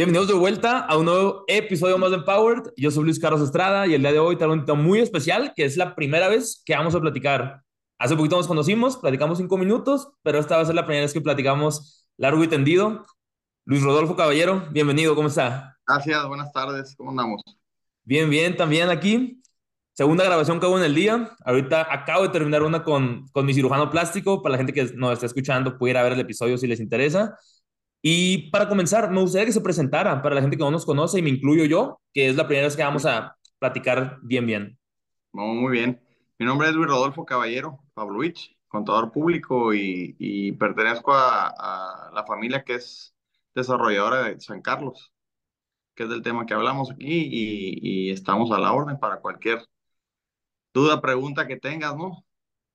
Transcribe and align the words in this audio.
Bienvenidos 0.00 0.28
de 0.28 0.32
vuelta 0.32 0.78
a 0.78 0.96
un 0.96 1.04
nuevo 1.04 1.44
episodio 1.46 1.98
más 1.98 2.08
de 2.08 2.16
Empowered. 2.16 2.72
Yo 2.74 2.90
soy 2.90 3.04
Luis 3.04 3.20
Carlos 3.20 3.42
Estrada 3.42 3.86
y 3.86 3.92
el 3.92 4.00
día 4.00 4.12
de 4.12 4.18
hoy 4.18 4.38
tengo 4.38 4.52
un 4.52 4.60
invitado 4.60 4.76
muy 4.76 4.98
especial 4.98 5.52
que 5.54 5.66
es 5.66 5.76
la 5.76 5.94
primera 5.94 6.30
vez 6.30 6.62
que 6.64 6.74
vamos 6.74 6.94
a 6.94 7.00
platicar. 7.02 7.60
Hace 7.98 8.16
poquito 8.16 8.34
nos 8.34 8.46
conocimos, 8.46 8.96
platicamos 8.96 9.36
cinco 9.36 9.58
minutos, 9.58 10.08
pero 10.22 10.38
esta 10.38 10.56
va 10.56 10.62
a 10.62 10.64
ser 10.64 10.74
la 10.74 10.86
primera 10.86 11.04
vez 11.04 11.12
que 11.12 11.20
platicamos 11.20 12.08
largo 12.16 12.42
y 12.42 12.48
tendido. 12.48 13.04
Luis 13.66 13.82
Rodolfo 13.82 14.16
Caballero, 14.16 14.66
bienvenido, 14.70 15.14
¿cómo 15.14 15.28
está? 15.28 15.76
Gracias, 15.86 16.26
buenas 16.26 16.50
tardes, 16.50 16.96
¿cómo 16.96 17.10
andamos? 17.10 17.42
Bien, 18.02 18.30
bien, 18.30 18.56
también 18.56 18.88
aquí. 18.88 19.42
Segunda 19.92 20.24
grabación 20.24 20.60
que 20.60 20.64
hago 20.64 20.78
en 20.78 20.84
el 20.84 20.94
día. 20.94 21.36
Ahorita 21.44 21.86
acabo 21.92 22.22
de 22.22 22.30
terminar 22.30 22.62
una 22.62 22.84
con, 22.84 23.28
con 23.32 23.44
mi 23.44 23.52
cirujano 23.52 23.90
plástico. 23.90 24.42
Para 24.42 24.52
la 24.52 24.56
gente 24.56 24.72
que 24.72 24.94
nos 24.94 25.12
está 25.12 25.26
escuchando, 25.26 25.76
pudiera 25.76 26.02
ver 26.02 26.14
el 26.14 26.20
episodio 26.20 26.56
si 26.56 26.66
les 26.66 26.80
interesa. 26.80 27.36
Y 28.02 28.50
para 28.50 28.68
comenzar, 28.68 29.10
me 29.10 29.20
gustaría 29.20 29.46
que 29.46 29.52
se 29.52 29.60
presentara 29.60 30.22
para 30.22 30.34
la 30.34 30.40
gente 30.40 30.56
que 30.56 30.62
no 30.62 30.70
nos 30.70 30.86
conoce 30.86 31.18
y 31.18 31.22
me 31.22 31.30
incluyo 31.30 31.64
yo, 31.64 32.00
que 32.14 32.28
es 32.28 32.36
la 32.36 32.46
primera 32.46 32.66
vez 32.66 32.76
que 32.76 32.82
vamos 32.82 33.04
a 33.04 33.36
platicar 33.58 34.18
bien, 34.22 34.46
bien. 34.46 34.78
muy 35.32 35.72
bien. 35.72 36.00
Mi 36.38 36.46
nombre 36.46 36.68
es 36.68 36.74
Luis 36.74 36.88
Rodolfo 36.88 37.26
Caballero 37.26 37.84
Pavlovich, 37.92 38.56
contador 38.68 39.12
público 39.12 39.74
y, 39.74 40.52
pertenezco 40.52 41.12
a, 41.12 42.10
la 42.14 42.24
familia 42.24 42.64
que 42.64 42.76
es 42.76 43.14
desarrolladora 43.54 44.24
de 44.24 44.40
San 44.40 44.62
Carlos, 44.62 45.12
que 45.94 46.04
es 46.04 46.08
del 46.08 46.22
tema 46.22 46.46
que 46.46 46.54
hablamos 46.54 46.90
aquí 46.90 47.28
y, 47.30 47.78
y 47.82 48.10
estamos 48.10 48.50
a 48.50 48.58
la 48.58 48.72
orden 48.72 48.98
para 48.98 49.20
cualquier 49.20 49.62
duda, 50.72 51.02
pregunta 51.02 51.46
que 51.46 51.56
tengas, 51.56 51.94
¿no? 51.96 52.24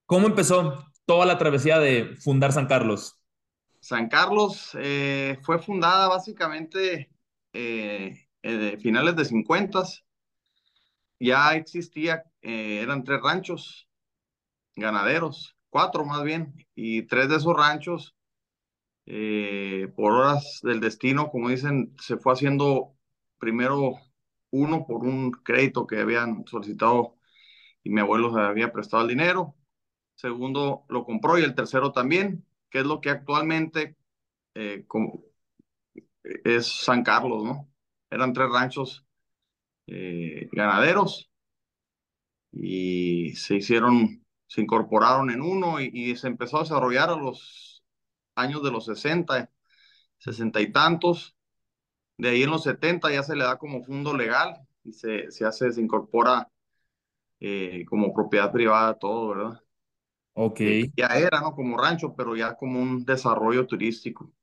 ¿Cómo 0.06 0.28
empezó 0.28 0.86
toda 1.06 1.26
la 1.26 1.40
travesía 1.40 1.80
de 1.80 2.16
fundar 2.18 2.52
San 2.52 2.68
Carlos? 2.68 3.20
San 3.86 4.10
Carlos 4.10 4.76
eh, 4.82 5.38
fue 5.44 5.60
fundada 5.60 6.08
básicamente 6.08 7.12
eh, 7.54 8.28
eh 8.42 8.78
finales 8.82 9.16
de 9.16 9.26
50. 9.26 9.84
Ya 11.20 11.54
existía, 11.54 12.24
eh, 12.42 12.80
eran 12.82 13.04
tres 13.04 13.22
ranchos 13.22 13.88
ganaderos, 14.76 15.56
cuatro 15.70 16.04
más 16.04 16.24
bien, 16.24 16.56
y 16.74 17.04
tres 17.04 17.30
de 17.30 17.36
esos 17.36 17.56
ranchos, 17.56 18.16
por 19.96 20.14
horas 20.14 20.62
del 20.64 20.80
destino, 20.80 21.30
como 21.30 21.50
dicen, 21.50 21.96
se 22.02 22.18
fue 22.18 22.34
haciendo 22.34 22.96
primero 23.38 24.00
uno 24.50 24.88
por 24.88 25.06
un 25.06 25.32
crédito 25.32 25.86
que 25.86 26.00
habían 26.00 26.44
solicitado 26.48 27.18
y 27.84 27.92
mi 27.92 28.02
abuelo 28.02 28.34
se 28.34 28.42
había 28.42 28.74
prestado 28.74 29.04
el 29.04 29.10
dinero. 29.10 29.56
Segundo 30.16 30.86
lo 30.90 31.06
compró 31.06 31.38
y 31.38 31.44
el 31.44 31.56
tercero 31.56 31.92
también 31.92 32.46
que 32.70 32.80
es 32.80 32.86
lo 32.86 33.02
que 33.02 33.10
actualmente 33.10 33.96
eh, 34.56 34.86
es 36.44 36.68
San 36.68 37.04
Carlos, 37.04 37.44
¿no? 37.44 37.70
Eran 38.10 38.34
tres 38.34 38.50
ranchos 38.50 39.06
eh, 39.88 40.50
ganaderos 40.52 41.30
y 42.52 43.36
se 43.36 43.56
hicieron, 43.56 44.26
se 44.48 44.62
incorporaron 44.62 45.30
en 45.30 45.42
uno 45.42 45.80
y, 45.82 46.16
se 46.16 46.28
empezó 46.28 46.58
a 46.58 46.62
desarrollar 46.62 47.10
a 47.10 47.16
los 47.16 47.84
años 48.36 48.64
de 48.64 48.72
los 48.72 48.86
60, 48.86 49.52
60 50.20 50.62
y 50.62 50.72
tantos. 50.72 51.36
De 52.18 52.30
ahí 52.30 52.44
en 52.44 52.52
los 52.52 52.64
70 52.64 53.12
ya 53.12 53.24
se 53.24 53.36
le 53.36 53.44
da 53.44 53.58
como 53.58 53.84
fondo 53.84 54.16
legal 54.16 54.56
y 54.84 54.94
se, 54.94 55.32
se 55.32 55.46
hace, 55.46 55.72
se 55.74 55.82
incorpora 55.82 56.50
eh, 57.40 57.86
como 57.88 58.14
propiedad 58.14 58.52
privada 58.52 58.98
todo, 58.98 59.30
¿verdad? 59.30 59.62
Ok. 60.36 60.62
ya 60.98 61.08
era, 61.08 61.42
¿no? 61.42 61.54
Como 61.56 61.78
rancho, 61.78 62.16
pero 62.16 62.36
ya 62.36 62.56
como 62.56 62.82
un 62.82 63.06
desarrollo 63.06 63.66
turístico. 63.68 64.34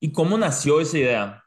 ¿Y 0.00 0.12
cómo 0.12 0.36
nació 0.38 0.80
esa 0.80 0.98
idea? 0.98 1.44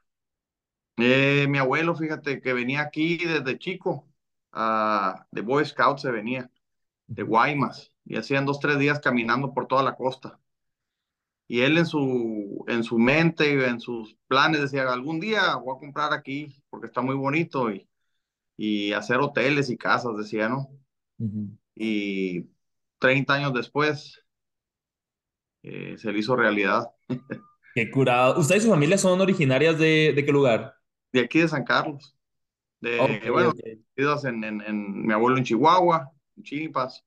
Eh, 0.98 1.48
mi 1.50 1.58
abuelo, 1.58 1.96
fíjate, 1.96 2.42
que 2.42 2.54
venía 2.54 2.82
aquí 2.82 3.18
desde 3.18 3.58
chico, 3.60 4.08
uh, 4.54 5.14
de 5.32 5.42
Boy 5.42 5.66
Scout 5.66 6.00
se 6.00 6.12
venía, 6.12 6.52
de 7.08 7.24
Guaymas, 7.24 7.94
y 8.06 8.18
hacían 8.18 8.46
dos, 8.46 8.60
tres 8.60 8.80
días 8.80 9.00
caminando 9.02 9.54
por 9.54 9.68
toda 9.68 9.84
la 9.84 9.96
costa. 9.96 10.40
Y 11.48 11.62
él 11.62 11.78
en 11.78 11.86
su, 11.86 12.64
en 12.68 12.84
su 12.84 12.98
mente 12.98 13.54
y 13.54 13.62
en 13.64 13.80
sus 13.80 14.16
planes 14.28 14.62
decía, 14.62 14.92
algún 14.92 15.20
día 15.20 15.56
voy 15.58 15.76
a 15.76 15.80
comprar 15.80 16.14
aquí 16.14 16.56
porque 16.70 16.88
está 16.88 17.02
muy 17.02 17.16
bonito 17.16 17.72
y, 17.72 17.88
y 18.58 18.94
hacer 18.94 19.20
hoteles 19.20 19.70
y 19.70 19.78
casas, 19.78 20.18
decía, 20.18 20.50
¿no? 20.50 20.70
Y 21.76 22.50
30 23.04 23.34
años 23.34 23.54
después, 23.54 24.24
eh, 25.62 25.98
se 25.98 26.10
le 26.10 26.20
hizo 26.20 26.38
realidad. 26.38 26.90
Qué 27.76 27.92
curado. 27.92 28.40
¿Ustedes 28.40 28.64
y 28.64 28.66
su 28.66 28.72
familia 28.72 28.98
son 28.98 29.20
originarias 29.20 29.78
de, 29.78 30.14
de 30.16 30.26
qué 30.26 30.32
lugar? 30.32 30.76
De 31.12 31.20
aquí 31.20 31.40
de 31.40 31.50
San 31.50 31.66
Carlos. 31.66 32.16
De, 32.80 32.98
bueno, 33.30 33.52
En, 34.24 34.44
en, 34.62 35.06
mi 35.06 35.12
abuelo 35.12 35.38
en 35.38 35.44
Chihuahua, 35.44 36.12
en 36.38 36.44
Chipas, 36.44 37.04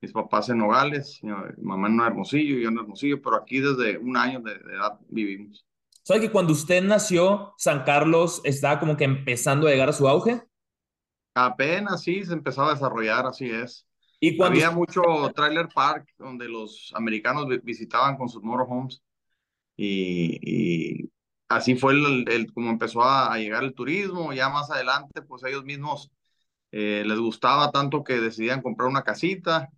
mis 0.00 0.12
papás 0.12 0.48
en 0.48 0.58
Nogales, 0.58 1.20
mi 1.22 1.30
mamá 1.62 1.86
en 1.86 2.00
Hermosillo 2.00 2.56
y 2.56 2.62
yo 2.62 2.68
en 2.68 2.78
Hermosillo, 2.78 3.22
pero 3.22 3.36
aquí 3.36 3.60
desde 3.60 3.98
un 3.98 4.16
año 4.16 4.40
de, 4.40 4.52
edad 4.52 4.98
vivimos. 5.08 5.64
¿Sabe 6.02 6.22
que 6.22 6.32
cuando 6.32 6.52
usted 6.52 6.82
nació, 6.82 7.54
San 7.56 7.84
Carlos 7.84 8.40
estaba 8.42 8.80
como 8.80 8.96
que 8.96 9.04
empezando 9.04 9.68
a 9.68 9.70
llegar 9.70 9.90
a 9.90 9.92
su 9.92 10.08
auge? 10.08 10.42
Apenas 11.34 12.02
sí, 12.02 12.24
se 12.24 12.32
empezó 12.32 12.64
a 12.64 12.74
desarrollar, 12.74 13.26
así 13.26 13.48
es. 13.48 13.86
Y 14.20 14.40
Había 14.42 14.70
mucho 14.70 15.02
trailer 15.34 15.68
park 15.74 16.06
donde 16.18 16.46
los 16.46 16.92
americanos 16.94 17.46
visitaban 17.62 18.18
con 18.18 18.28
sus 18.28 18.42
motorhomes 18.42 19.02
y, 19.76 20.38
y 20.42 21.10
así 21.48 21.74
fue 21.74 21.94
el, 21.94 22.52
como 22.52 22.68
empezó 22.68 23.02
a, 23.02 23.36
llegar 23.38 23.64
el 23.64 23.74
turismo. 23.74 24.34
Ya 24.34 24.50
más 24.50 24.70
adelante, 24.70 25.22
pues 25.22 25.42
ellos 25.44 25.64
mismos 25.64 26.10
eh, 26.70 27.02
les 27.06 27.18
gustaba 27.18 27.70
tanto 27.70 28.04
que 28.04 28.20
decidían 28.20 28.60
comprar 28.60 28.88
una 28.88 29.02
casita 29.02 29.70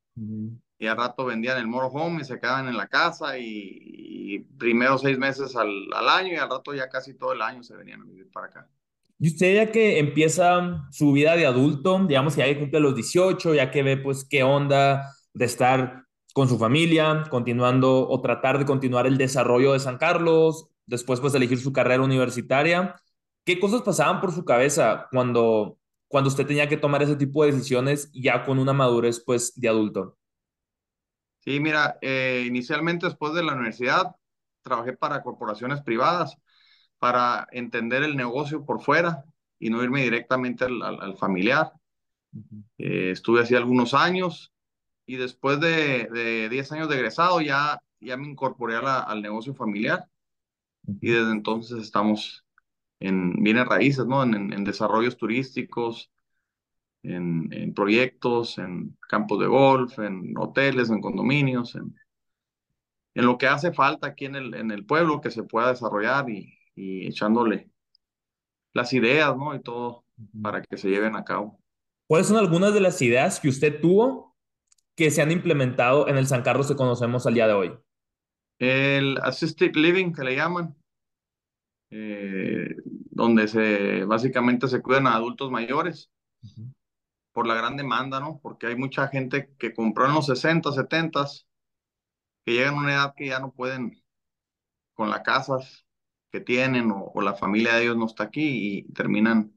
y 0.79 0.87
al 0.87 0.97
rato 0.97 1.25
vendían 1.25 1.59
el 1.59 1.69
motorhome 1.69 2.23
y 2.23 2.25
se 2.25 2.41
quedaban 2.41 2.67
en 2.67 2.77
la 2.77 2.89
casa 2.89 3.39
y, 3.39 4.41
primero 4.59 4.99
seis 4.99 5.19
meses 5.19 5.55
al, 5.57 5.71
al 5.95 6.09
año 6.09 6.33
y 6.33 6.37
al 6.37 6.51
rato 6.51 6.75
ya 6.75 6.89
casi 6.89 7.15
todo 7.15 7.33
el 7.33 7.43
año 7.43 7.63
se 7.63 7.77
venían 7.77 8.03
a 8.03 8.05
vivir 8.05 8.31
para 8.33 8.47
acá. 8.47 8.69
Y 9.23 9.29
usted 9.29 9.55
ya 9.55 9.71
que 9.71 10.01
empieza 10.01 10.89
su 10.91 11.13
vida 11.13 11.37
de 11.37 11.47
adulto, 11.47 12.05
digamos 12.09 12.35
que 12.35 12.41
ya 12.41 12.47
que 12.49 12.59
cumple 12.59 12.81
los 12.81 12.97
18, 12.97 13.55
ya 13.55 13.71
que 13.71 13.85
ve 13.85 13.97
pues 13.97 14.27
qué 14.29 14.43
onda 14.43 15.15
de 15.33 15.45
estar 15.45 16.07
con 16.35 16.49
su 16.49 16.59
familia, 16.59 17.23
continuando 17.31 18.09
o 18.09 18.21
tratar 18.21 18.59
de 18.59 18.65
continuar 18.65 19.07
el 19.07 19.19
desarrollo 19.19 19.75
de 19.75 19.79
San 19.79 19.97
Carlos, 19.97 20.71
después 20.87 21.21
pues 21.21 21.33
elegir 21.37 21.61
su 21.61 21.73
carrera 21.73 22.03
universitaria, 22.03 23.01
¿qué 23.45 23.61
cosas 23.61 23.83
pasaban 23.83 24.21
por 24.21 24.33
su 24.33 24.45
cabeza 24.45 25.07
cuando, 25.13 25.79
cuando 26.09 26.27
usted 26.27 26.45
tenía 26.45 26.69
que 26.69 26.77
tomar 26.77 27.05
ese 27.05 27.15
tipo 27.15 27.45
de 27.45 27.53
decisiones 27.53 28.11
ya 28.13 28.45
con 28.45 28.59
una 28.59 28.73
madurez 28.73 29.23
pues 29.25 29.53
de 29.55 29.69
adulto? 29.69 30.19
Sí, 31.39 31.61
mira, 31.61 31.97
eh, 32.01 32.43
inicialmente 32.45 33.07
después 33.07 33.35
de 33.35 33.45
la 33.45 33.53
universidad 33.53 34.17
trabajé 34.63 34.95
para 34.95 35.23
corporaciones 35.23 35.81
privadas 35.81 36.37
para 37.03 37.49
entender 37.51 38.05
el 38.05 38.17
negocio 38.17 38.65
por 38.65 38.81
fuera 38.81 39.25
y 39.59 39.71
no 39.71 39.83
irme 39.83 40.05
directamente 40.05 40.65
al, 40.65 41.17
familiar. 41.17 41.73
Eh, 42.79 43.11
estuve 43.11 43.41
así 43.41 43.57
algunos 43.57 43.93
años 43.93 44.53
y 45.05 45.17
después 45.17 45.59
de, 45.59 46.07
de 46.13 46.49
10 46.49 46.71
años 46.71 46.89
de 46.89 46.95
egresado 46.95 47.41
ya, 47.41 47.81
ya 47.99 48.17
me 48.17 48.29
incorporé 48.29 48.77
al 48.77 49.21
negocio 49.21 49.53
familiar 49.53 50.07
y 51.01 51.11
desde 51.11 51.33
entonces 51.33 51.83
estamos 51.83 52.45
en 53.01 53.33
bienes 53.43 53.67
raíces, 53.67 54.07
¿no? 54.07 54.23
En, 54.23 54.53
en, 54.53 54.63
desarrollos 54.63 55.17
turísticos, 55.17 56.09
en, 57.03 57.53
en, 57.53 57.75
proyectos, 57.75 58.59
en 58.59 58.97
campos 59.09 59.41
de 59.41 59.49
golf, 59.49 59.99
en 59.99 60.35
hoteles, 60.39 60.89
en 60.89 61.01
condominios, 61.01 61.75
en, 61.75 61.97
en 63.15 63.27
lo 63.27 63.39
que 63.39 63.49
hace 63.49 63.73
falta 63.73 64.07
aquí 64.07 64.27
en 64.27 64.37
el, 64.37 64.55
en 64.55 64.71
el 64.71 64.87
pueblo 64.87 65.21
que 65.21 65.33
se 65.33 65.43
pueda 65.43 65.71
desarrollar 65.71 66.31
y, 66.31 66.62
y 66.75 67.07
echándole 67.07 67.71
las 68.73 68.93
ideas, 68.93 69.37
¿no? 69.37 69.55
Y 69.55 69.61
todo 69.61 70.05
para 70.43 70.63
que 70.63 70.77
se 70.77 70.89
lleven 70.89 71.17
a 71.17 71.25
cabo. 71.25 71.61
¿Cuáles 72.09 72.27
son 72.27 72.37
algunas 72.37 72.75
de 72.75 72.81
las 72.81 73.01
ideas 73.03 73.41
que 73.41 73.49
usted 73.49 73.81
tuvo 73.81 74.37
que 74.95 75.11
se 75.11 75.23
han 75.23 75.33
implementado 75.33 76.09
en 76.09 76.19
el 76.19 76.27
San 76.27 76.43
Carlos 76.43 76.69
que 76.69 76.77
conocemos 76.77 77.27
al 77.27 77.35
día 77.35 77.47
de 77.47 77.55
hoy? 77.55 77.79
El 78.59 79.19
assisted 79.23 79.75
living 79.75 80.13
que 80.13 80.23
le 80.23 80.37
llaman, 80.37 80.77
eh, 81.91 82.77
donde 83.11 83.49
se 83.49 84.05
básicamente 84.05 84.69
se 84.69 84.81
cuidan 84.81 85.07
a 85.07 85.15
adultos 85.15 85.51
mayores 85.51 86.11
por 87.33 87.47
la 87.47 87.55
gran 87.55 87.77
demanda, 87.77 88.21
¿no? 88.21 88.39
Porque 88.43 88.67
hay 88.67 88.77
mucha 88.77 89.09
gente 89.09 89.55
que 89.59 89.75
compró 89.75 90.07
en 90.07 90.15
los 90.15 90.27
60, 90.27 90.73
70, 90.73 91.27
que 92.45 92.53
llegan 92.53 92.75
a 92.75 92.79
una 92.79 92.93
edad 92.93 93.15
que 93.17 93.27
ya 93.27 93.41
no 93.41 93.53
pueden 93.53 94.03
con 94.95 95.09
las 95.11 95.23
casas 95.23 95.87
que 96.33 96.41
tienen 96.41 96.91
o, 96.93 97.21
la 97.23 97.35
familia 97.35 97.75
de 97.75 97.85
ellos 97.85 97.97
no 97.97 98.07
está 98.07 98.25
aquí 98.25 98.79
y 98.79 98.93
terminan 98.95 99.53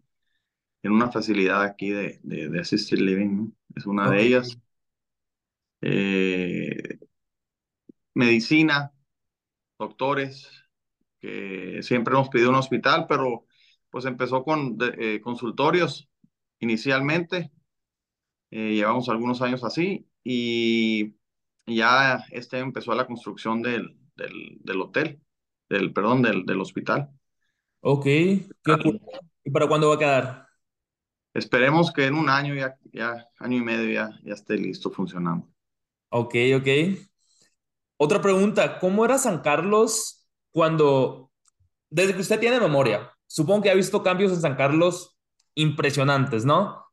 en 0.83 0.91
una 0.91 1.11
facilidad 1.11 1.63
aquí 1.63 1.91
de, 1.91 2.19
de, 2.23 2.59
assisted 2.59 2.99
living, 2.99 3.29
¿no? 3.37 3.51
Es 3.75 3.85
una 3.87 4.09
de 4.11 4.21
ellas. 4.23 4.59
Eh, 5.81 6.99
medicina, 8.13 8.93
doctores, 9.79 10.49
que 11.19 11.81
siempre 11.83 12.13
hemos 12.13 12.29
pedido 12.29 12.49
un 12.49 12.55
hospital, 12.55 13.05
pero 13.07 13.45
pues 13.89 14.05
empezó 14.05 14.43
con 14.43 14.77
eh, 14.99 15.21
consultorios 15.21 16.09
inicialmente. 16.59 17.51
Eh, 18.51 18.73
llevamos 18.75 19.09
algunos 19.09 19.41
años 19.41 19.63
así 19.63 20.07
y 20.23 21.15
ya 21.65 22.25
este 22.31 22.59
empezó 22.59 22.93
la 22.95 23.07
construcción 23.07 23.61
del, 23.61 23.97
del, 24.15 24.59
del 24.61 24.81
hotel, 24.81 25.21
del, 25.69 25.93
perdón, 25.93 26.21
del, 26.21 26.45
del 26.45 26.61
hospital. 26.61 27.09
Ok, 27.81 28.03
qué 28.03 28.49
¿Y 29.43 29.51
para 29.51 29.67
cuándo 29.67 29.89
va 29.89 29.95
a 29.95 29.99
quedar? 29.99 30.47
Esperemos 31.33 31.91
que 31.91 32.05
en 32.05 32.15
un 32.15 32.29
año, 32.29 32.55
ya, 32.55 32.75
ya 32.91 33.27
año 33.39 33.57
y 33.57 33.61
medio, 33.61 33.93
ya, 33.93 34.09
ya 34.23 34.33
esté 34.33 34.57
listo 34.57 34.89
funcionando. 34.89 35.47
Ok, 36.09 36.35
ok. 36.57 36.67
Otra 37.97 38.21
pregunta, 38.21 38.79
¿cómo 38.79 39.05
era 39.05 39.17
San 39.17 39.41
Carlos 39.41 40.27
cuando, 40.51 41.31
desde 41.89 42.13
que 42.13 42.21
usted 42.21 42.39
tiene 42.39 42.59
memoria, 42.59 43.11
supongo 43.27 43.63
que 43.63 43.69
ha 43.69 43.75
visto 43.75 44.01
cambios 44.01 44.31
en 44.31 44.41
San 44.41 44.55
Carlos 44.55 45.17
impresionantes, 45.55 46.45
¿no? 46.45 46.85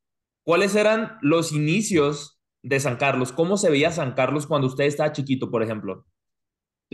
¿Cuáles 0.45 0.75
eran 0.75 1.19
los 1.23 1.53
inicios 1.53 2.41
de 2.63 2.81
San 2.81 2.97
Carlos? 2.97 3.33
¿Cómo 3.33 3.57
se 3.57 3.71
veía 3.71 3.93
San 3.93 4.13
Carlos 4.13 4.47
cuando 4.47 4.67
usted 4.67 4.85
estaba 4.85 5.13
chiquito, 5.13 5.51
por 5.51 5.63
ejemplo? 5.63 6.05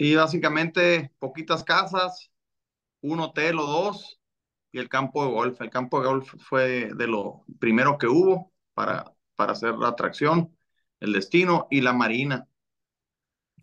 Y 0.01 0.15
básicamente 0.15 1.11
poquitas 1.19 1.65
casas, 1.65 2.31
un 3.01 3.19
hotel 3.19 3.59
o 3.59 3.67
dos 3.67 4.21
y 4.71 4.79
el 4.79 4.89
campo 4.89 5.25
de 5.25 5.33
golf. 5.33 5.61
El 5.61 5.71
campo 5.71 6.01
de 6.01 6.07
golf 6.07 6.35
fue 6.39 6.95
de 6.95 7.07
lo 7.09 7.45
primero 7.59 7.99
que 7.99 8.07
hubo 8.07 8.53
para, 8.75 9.13
para 9.35 9.55
hacer 9.55 9.75
la 9.75 9.89
atracción, 9.89 10.57
el 11.01 11.15
destino 11.15 11.67
y 11.69 11.81
la 11.81 11.95
marina. 11.95 12.47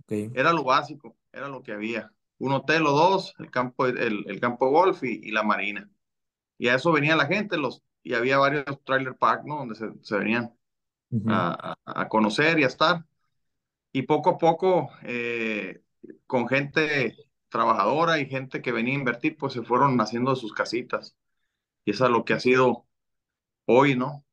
Era 0.09 0.51
lo 0.51 0.65
básico, 0.65 1.15
era 1.31 1.47
lo 1.47 1.63
que 1.63 1.71
había. 1.71 2.11
Un 2.37 2.51
hotel 2.51 2.85
o 2.85 2.91
dos, 2.91 3.33
el 3.39 3.49
campo, 3.49 3.85
el, 3.85 4.25
el 4.27 4.39
campo 4.41 4.65
de 4.65 4.71
golf 4.73 5.03
y, 5.03 5.31
la 5.31 5.43
marina. 5.43 5.89
Y 6.57 6.67
a 6.67 6.75
eso 6.75 6.91
venía 6.91 7.15
la 7.15 7.27
gente, 7.27 7.55
los, 7.55 7.81
y 8.03 8.13
había 8.13 8.39
varios 8.39 8.65
trailer 8.83 9.15
park, 9.15 9.43
¿no? 9.45 9.59
Donde 9.59 9.75
se, 9.75 9.87
se 10.01 10.17
venían 10.17 10.53
a, 11.29 11.75
a, 11.85 12.09
conocer 12.09 12.59
y 12.59 12.65
a 12.65 12.67
estar. 12.67 13.05
Y 13.93 14.01
poco 14.01 14.31
a 14.31 14.37
poco, 14.37 14.89
eh, 15.03 15.81
con 16.27 16.47
gente 16.47 17.15
trabajadora 17.49 18.19
y 18.19 18.27
gente 18.27 18.61
que 18.61 18.71
venía 18.71 18.93
a 18.93 18.99
invertir, 18.99 19.37
pues 19.37 19.53
se 19.53 19.63
fueron 19.63 19.99
haciendo 20.01 20.35
sus 20.35 20.53
casitas. 20.53 21.15
Y 21.85 21.91
eso 21.91 22.05
es 22.05 22.11
lo 22.11 22.25
que 22.25 22.33
ha 22.33 22.39
sido 22.39 22.85
hoy, 23.65 23.95
¿no? 23.95 24.25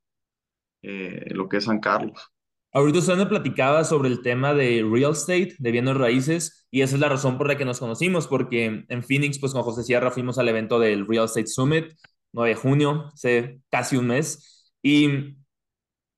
Eh, 0.82 1.26
lo 1.34 1.48
que 1.48 1.58
es 1.58 1.64
San 1.64 1.80
Carlos. 1.80 2.32
Ahorita 2.74 3.00
usted 3.00 3.16
me 3.16 3.26
platicaba 3.26 3.84
sobre 3.84 4.08
el 4.08 4.22
tema 4.22 4.54
de 4.54 4.82
real 4.90 5.12
estate, 5.12 5.54
de 5.58 5.70
bienes 5.70 5.96
raíces, 5.96 6.66
y 6.70 6.80
esa 6.80 6.94
es 6.94 7.00
la 7.00 7.10
razón 7.10 7.36
por 7.36 7.46
la 7.46 7.58
que 7.58 7.66
nos 7.66 7.78
conocimos, 7.78 8.26
porque 8.26 8.86
en 8.88 9.02
Phoenix, 9.02 9.38
pues 9.38 9.52
con 9.52 9.62
José 9.62 9.82
Sierra 9.82 10.10
fuimos 10.10 10.38
al 10.38 10.48
evento 10.48 10.78
del 10.78 11.06
Real 11.06 11.26
Estate 11.26 11.48
Summit, 11.48 11.92
9 12.32 12.48
de 12.48 12.54
junio, 12.56 13.10
hace 13.12 13.60
casi 13.70 13.96
un 13.98 14.06
mes, 14.06 14.72
y 14.82 15.36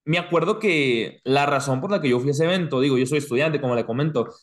me 0.05 0.17
acuerdo 0.17 0.59
que 0.59 1.19
la 1.25 1.45
razón 1.45 1.81
por 1.81 1.91
la 1.91 1.99
que 2.01 2.09
yo 2.09 2.19
fui 2.19 2.29
a 2.29 2.31
ese 2.31 2.45
evento, 2.45 2.79
digo, 2.79 2.97
yo 2.97 3.05
soy 3.05 3.17
estudiante, 3.17 3.59
como 3.59 3.75
le 3.75 3.85
comento, 3.85 4.33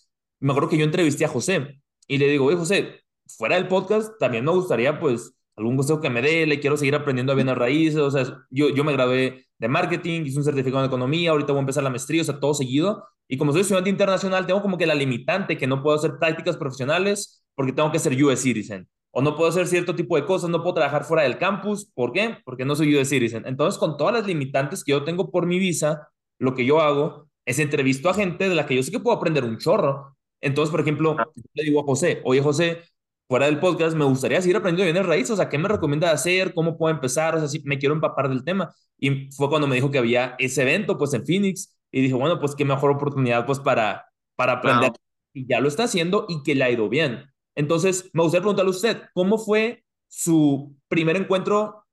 me 0.42 0.52
acuerdo 0.52 0.68
que 0.68 0.78
yo 0.78 0.84
entrevisté 0.84 1.24
a 1.24 1.28
José 1.28 1.80
y 2.06 2.18
le 2.18 2.28
digo, 2.28 2.46
oye 2.46 2.56
José, 2.56 3.00
fuera 3.26 3.56
del 3.56 3.68
podcast, 3.68 4.12
también 4.18 4.44
me 4.44 4.50
gustaría 4.50 4.98
pues 4.98 5.34
algún 5.56 5.76
consejo 5.76 6.00
que 6.00 6.10
me 6.10 6.22
dé, 6.22 6.46
le 6.46 6.60
quiero 6.60 6.76
seguir 6.76 6.94
aprendiendo 6.94 7.32
a 7.32 7.36
bienes 7.36 7.56
raíces, 7.56 8.00
o 8.00 8.10
sea, 8.10 8.24
yo, 8.50 8.70
yo 8.70 8.84
me 8.84 8.92
gradué 8.92 9.46
de 9.58 9.68
marketing, 9.68 10.22
hice 10.24 10.38
un 10.38 10.44
certificado 10.44 10.82
en 10.82 10.88
economía, 10.88 11.30
ahorita 11.30 11.52
voy 11.52 11.60
a 11.60 11.60
empezar 11.60 11.84
la 11.84 11.90
maestría, 11.90 12.22
o 12.22 12.24
sea, 12.24 12.40
todo 12.40 12.54
seguido. 12.54 13.04
Y 13.28 13.38
como 13.38 13.52
soy 13.52 13.60
estudiante 13.60 13.90
internacional, 13.90 14.46
tengo 14.46 14.60
como 14.60 14.76
que 14.76 14.86
la 14.86 14.94
limitante 14.94 15.56
que 15.56 15.68
no 15.68 15.82
puedo 15.82 15.96
hacer 15.96 16.18
prácticas 16.18 16.56
profesionales 16.56 17.44
porque 17.54 17.72
tengo 17.72 17.92
que 17.92 17.98
ser 18.00 18.20
US 18.24 18.40
citizen. 18.40 18.88
O 19.12 19.22
no 19.22 19.36
puedo 19.36 19.50
hacer 19.50 19.68
cierto 19.68 19.94
tipo 19.94 20.16
de 20.16 20.24
cosas, 20.24 20.50
no 20.50 20.62
puedo 20.62 20.74
trabajar 20.74 21.04
fuera 21.04 21.22
del 21.22 21.38
campus. 21.38 21.84
¿Por 21.94 22.12
qué? 22.12 22.38
Porque 22.44 22.64
no 22.64 22.74
soy 22.74 22.96
US 22.96 23.08
citizen. 23.08 23.44
Entonces, 23.46 23.78
con 23.78 23.96
todas 23.96 24.14
las 24.14 24.26
limitantes 24.26 24.82
que 24.82 24.92
yo 24.92 25.04
tengo 25.04 25.30
por 25.30 25.46
mi 25.46 25.58
visa, 25.58 26.08
lo 26.38 26.54
que 26.54 26.64
yo 26.64 26.80
hago 26.80 27.28
es 27.44 27.58
entrevisto 27.58 28.08
a 28.08 28.14
gente 28.14 28.48
de 28.48 28.54
la 28.54 28.66
que 28.66 28.74
yo 28.74 28.82
sé 28.82 28.90
que 28.90 29.00
puedo 29.00 29.16
aprender 29.16 29.44
un 29.44 29.58
chorro. 29.58 30.16
Entonces, 30.42 30.70
por 30.70 30.80
ejemplo, 30.80 31.16
le 31.54 31.62
digo 31.62 31.80
a 31.80 31.84
José, 31.84 32.20
oye 32.24 32.42
José, 32.42 32.82
fuera 33.28 33.46
del 33.46 33.60
podcast, 33.60 33.96
me 33.96 34.04
gustaría 34.04 34.42
seguir 34.42 34.56
aprendiendo 34.56 34.92
bienes 34.92 35.08
raíces, 35.08 35.30
o 35.30 35.36
sea, 35.36 35.48
¿qué 35.48 35.56
me 35.56 35.68
recomienda 35.68 36.10
hacer? 36.10 36.52
¿Cómo 36.52 36.76
puedo 36.76 36.94
empezar? 36.94 37.36
O 37.36 37.38
sea, 37.38 37.48
si 37.48 37.62
me 37.64 37.78
quiero 37.78 37.94
empapar 37.94 38.28
del 38.28 38.44
tema. 38.44 38.74
Y 38.98 39.30
fue 39.32 39.48
cuando 39.48 39.66
me 39.66 39.76
dijo 39.76 39.90
que 39.90 39.98
había 39.98 40.34
ese 40.38 40.62
evento, 40.62 40.98
pues 40.98 41.14
en 41.14 41.24
Phoenix, 41.24 41.78
y 41.90 42.02
dije, 42.02 42.14
bueno, 42.14 42.38
pues 42.40 42.54
qué 42.54 42.64
mejor 42.64 42.90
oportunidad, 42.90 43.46
pues 43.46 43.60
para, 43.60 44.06
para 44.34 44.54
aprender. 44.54 44.92
Y 45.32 45.46
ya 45.46 45.60
lo 45.60 45.68
está 45.68 45.84
haciendo 45.84 46.26
y 46.28 46.42
que 46.42 46.54
le 46.54 46.64
ha 46.64 46.70
ido 46.70 46.88
bien. 46.88 47.24
Entonces, 47.54 48.10
me 48.12 48.22
gustaría 48.22 48.42
preguntarle 48.42 48.70
a 48.70 48.74
usted, 48.74 49.02
¿cómo 49.14 49.38
fue 49.38 49.84
su 50.08 50.76
primer 50.88 51.16
encuentro 51.16 51.86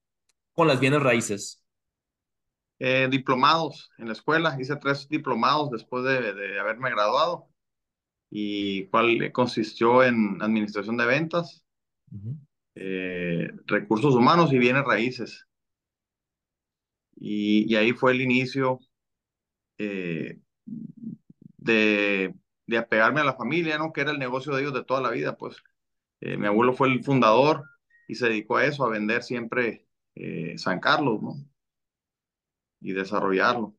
con 0.53 0.67
las 0.67 0.79
bienes 0.79 1.01
raíces? 1.01 1.63
Eh, 2.79 3.07
diplomados 3.11 3.91
en 3.97 4.07
la 4.07 4.13
escuela, 4.13 4.57
hice 4.59 4.75
tres 4.77 5.07
diplomados 5.07 5.69
después 5.69 6.03
de, 6.03 6.33
de 6.33 6.59
haberme 6.59 6.89
graduado 6.89 7.48
y 8.29 8.85
cuál 8.87 9.31
consistió 9.31 10.03
en 10.03 10.41
administración 10.41 10.97
de 10.97 11.05
ventas, 11.05 11.65
eh, 12.75 13.49
recursos 13.65 14.15
humanos 14.15 14.53
y 14.53 14.59
bienes 14.59 14.83
raíces. 14.85 15.47
Y, 17.15 17.75
ahí 17.75 17.91
fue 17.91 18.13
el 18.13 18.21
inicio 18.21 18.79
eh, 19.77 20.39
de, 21.57 22.33
de, 22.65 22.77
apegarme 22.77 23.21
a 23.21 23.25
la 23.25 23.35
familia, 23.35 23.77
¿no? 23.77 23.91
Que 23.91 24.01
era 24.01 24.11
el 24.11 24.19
negocio 24.19 24.55
de 24.55 24.61
ellos 24.61 24.73
de 24.73 24.85
toda 24.85 25.01
la 25.01 25.11
vida, 25.11 25.35
pues. 25.35 25.57
Eh, 26.21 26.37
mi 26.37 26.47
abuelo 26.47 26.73
fue 26.73 26.89
el 26.89 27.04
fundador 27.04 27.65
y 28.07 28.15
se 28.15 28.27
dedicó 28.27 28.57
a 28.57 28.65
eso, 28.65 28.85
a 28.85 28.89
vender 28.89 29.23
siempre 29.23 29.85
San 30.57 30.81
Carlos, 30.81 31.21
¿no? 31.21 31.35
Y 32.81 32.92
desarrollarlo. 32.92 33.75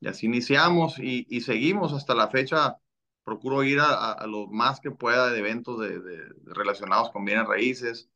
Y 0.00 0.06
así 0.08 0.26
iniciamos 0.26 0.98
y, 1.00 1.26
y 1.28 1.40
seguimos 1.40 1.92
hasta 1.92 2.14
la 2.14 2.28
fecha 2.28 2.78
procuro 3.30 3.62
ir 3.62 3.78
a, 3.80 4.26
lo 4.26 4.48
más 4.48 4.80
que 4.80 4.90
pueda 4.90 5.30
de 5.30 5.38
eventos 5.38 5.78
de, 5.78 6.00
relacionados 6.46 7.10
con 7.10 7.24
bienes 7.24 7.46
raíces, 7.46 8.10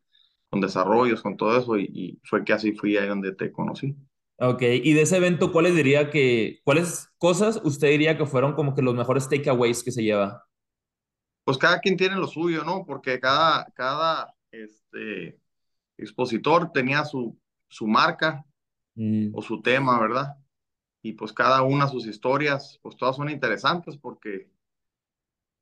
con 0.50 0.60
desarrollos, 0.60 1.22
con 1.22 1.36
todo 1.36 1.56
eso, 1.56 1.78
y, 1.78 2.18
fue 2.24 2.44
que 2.44 2.52
así 2.52 2.72
fui 2.72 2.96
ahí 2.96 3.06
donde 3.06 3.30
te 3.30 3.52
conocí. 3.52 3.94
Ok, 4.40 4.62
y 4.62 4.92
de 4.92 5.02
ese 5.02 5.18
evento, 5.18 5.52
¿cuáles 5.52 5.76
diría 5.76 6.10
que, 6.10 6.58
cuáles 6.64 7.12
cosas 7.18 7.60
usted 7.62 7.90
diría 7.90 8.18
que 8.18 8.26
fueron 8.26 8.54
como 8.54 8.74
que 8.74 8.82
los 8.82 8.96
mejores 8.96 9.28
takeaways 9.28 9.84
que 9.84 9.92
se 9.92 10.02
lleva? 10.02 10.44
Pues 11.44 11.58
cada 11.58 11.78
quien 11.78 11.96
tiene 11.96 12.16
lo 12.16 12.26
suyo, 12.26 12.64
¿no? 12.64 12.84
Porque 12.84 13.20
cada, 13.20 13.66
cada 13.76 14.34
este, 14.50 15.38
expositor 15.96 16.72
tenía 16.72 17.04
su, 17.04 17.38
su 17.68 17.86
marca 17.86 18.44
mm. 18.96 19.28
o 19.32 19.42
su 19.42 19.62
tema, 19.62 20.00
¿verdad? 20.00 20.34
Y 21.02 21.12
pues 21.12 21.32
cada 21.32 21.62
una 21.62 21.86
sus 21.86 22.04
historias, 22.04 22.80
pues 22.82 22.96
todas 22.96 23.14
son 23.14 23.30
interesantes 23.30 23.96
porque 23.96 24.52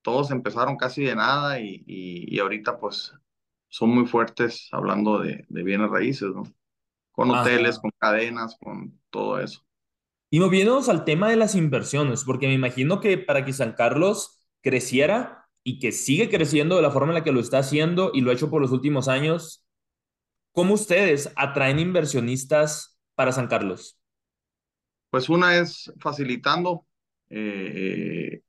todos 0.02 0.30
empezaron 0.30 0.76
casi 0.76 1.04
de 1.04 1.14
nada 1.14 1.60
y, 1.60 1.82
y, 1.86 2.38
ahorita 2.38 2.78
pues 2.78 3.14
son 3.68 3.90
muy 3.90 4.06
fuertes 4.06 4.68
hablando 4.72 5.18
de, 5.18 5.46
de 5.48 5.62
bienes 5.62 5.90
raíces, 5.90 6.28
¿no? 6.34 6.42
Con 7.12 7.30
hoteles, 7.30 7.78
con 7.78 7.90
cadenas, 7.98 8.56
con 8.60 8.98
todo 9.10 9.38
eso. 9.38 9.64
Y 10.30 10.40
moviéndonos 10.40 10.88
al 10.88 11.04
tema 11.04 11.28
de 11.28 11.36
las 11.36 11.54
inversiones, 11.54 12.24
porque 12.24 12.46
me 12.46 12.54
imagino 12.54 13.00
que 13.00 13.18
para 13.18 13.44
que 13.44 13.52
San 13.52 13.72
Carlos 13.72 14.40
creciera 14.62 15.48
y 15.62 15.78
que 15.78 15.92
sigue 15.92 16.28
creciendo 16.28 16.76
de 16.76 16.82
la 16.82 16.90
forma 16.90 17.12
en 17.12 17.16
la 17.16 17.24
que 17.24 17.32
lo 17.32 17.40
está 17.40 17.58
haciendo 17.58 18.10
y 18.14 18.22
lo 18.22 18.30
ha 18.30 18.34
hecho 18.34 18.50
por 18.50 18.60
los 18.60 18.72
últimos 18.72 19.08
años, 19.08 19.64
¿cómo 20.52 20.74
ustedes 20.74 21.32
atraen 21.36 21.78
inversionistas 21.78 22.98
para 23.14 23.32
San 23.32 23.46
Carlos? 23.46 23.98
Pues 25.10 25.28
una 25.28 25.58
es 25.58 25.92
facilitando 25.98 26.86
eh, 27.28 28.40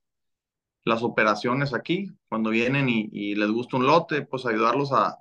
las 0.86 1.04
operaciones 1.04 1.74
aquí, 1.74 2.12
cuando 2.30 2.50
vienen 2.50 2.90
y, 2.90 3.36
les 3.36 3.50
gusta 3.52 3.78
un 3.78 3.88
lote, 3.88 4.24
pues 4.24 4.46
ayudarlos 4.46 4.92
a, 4.94 5.18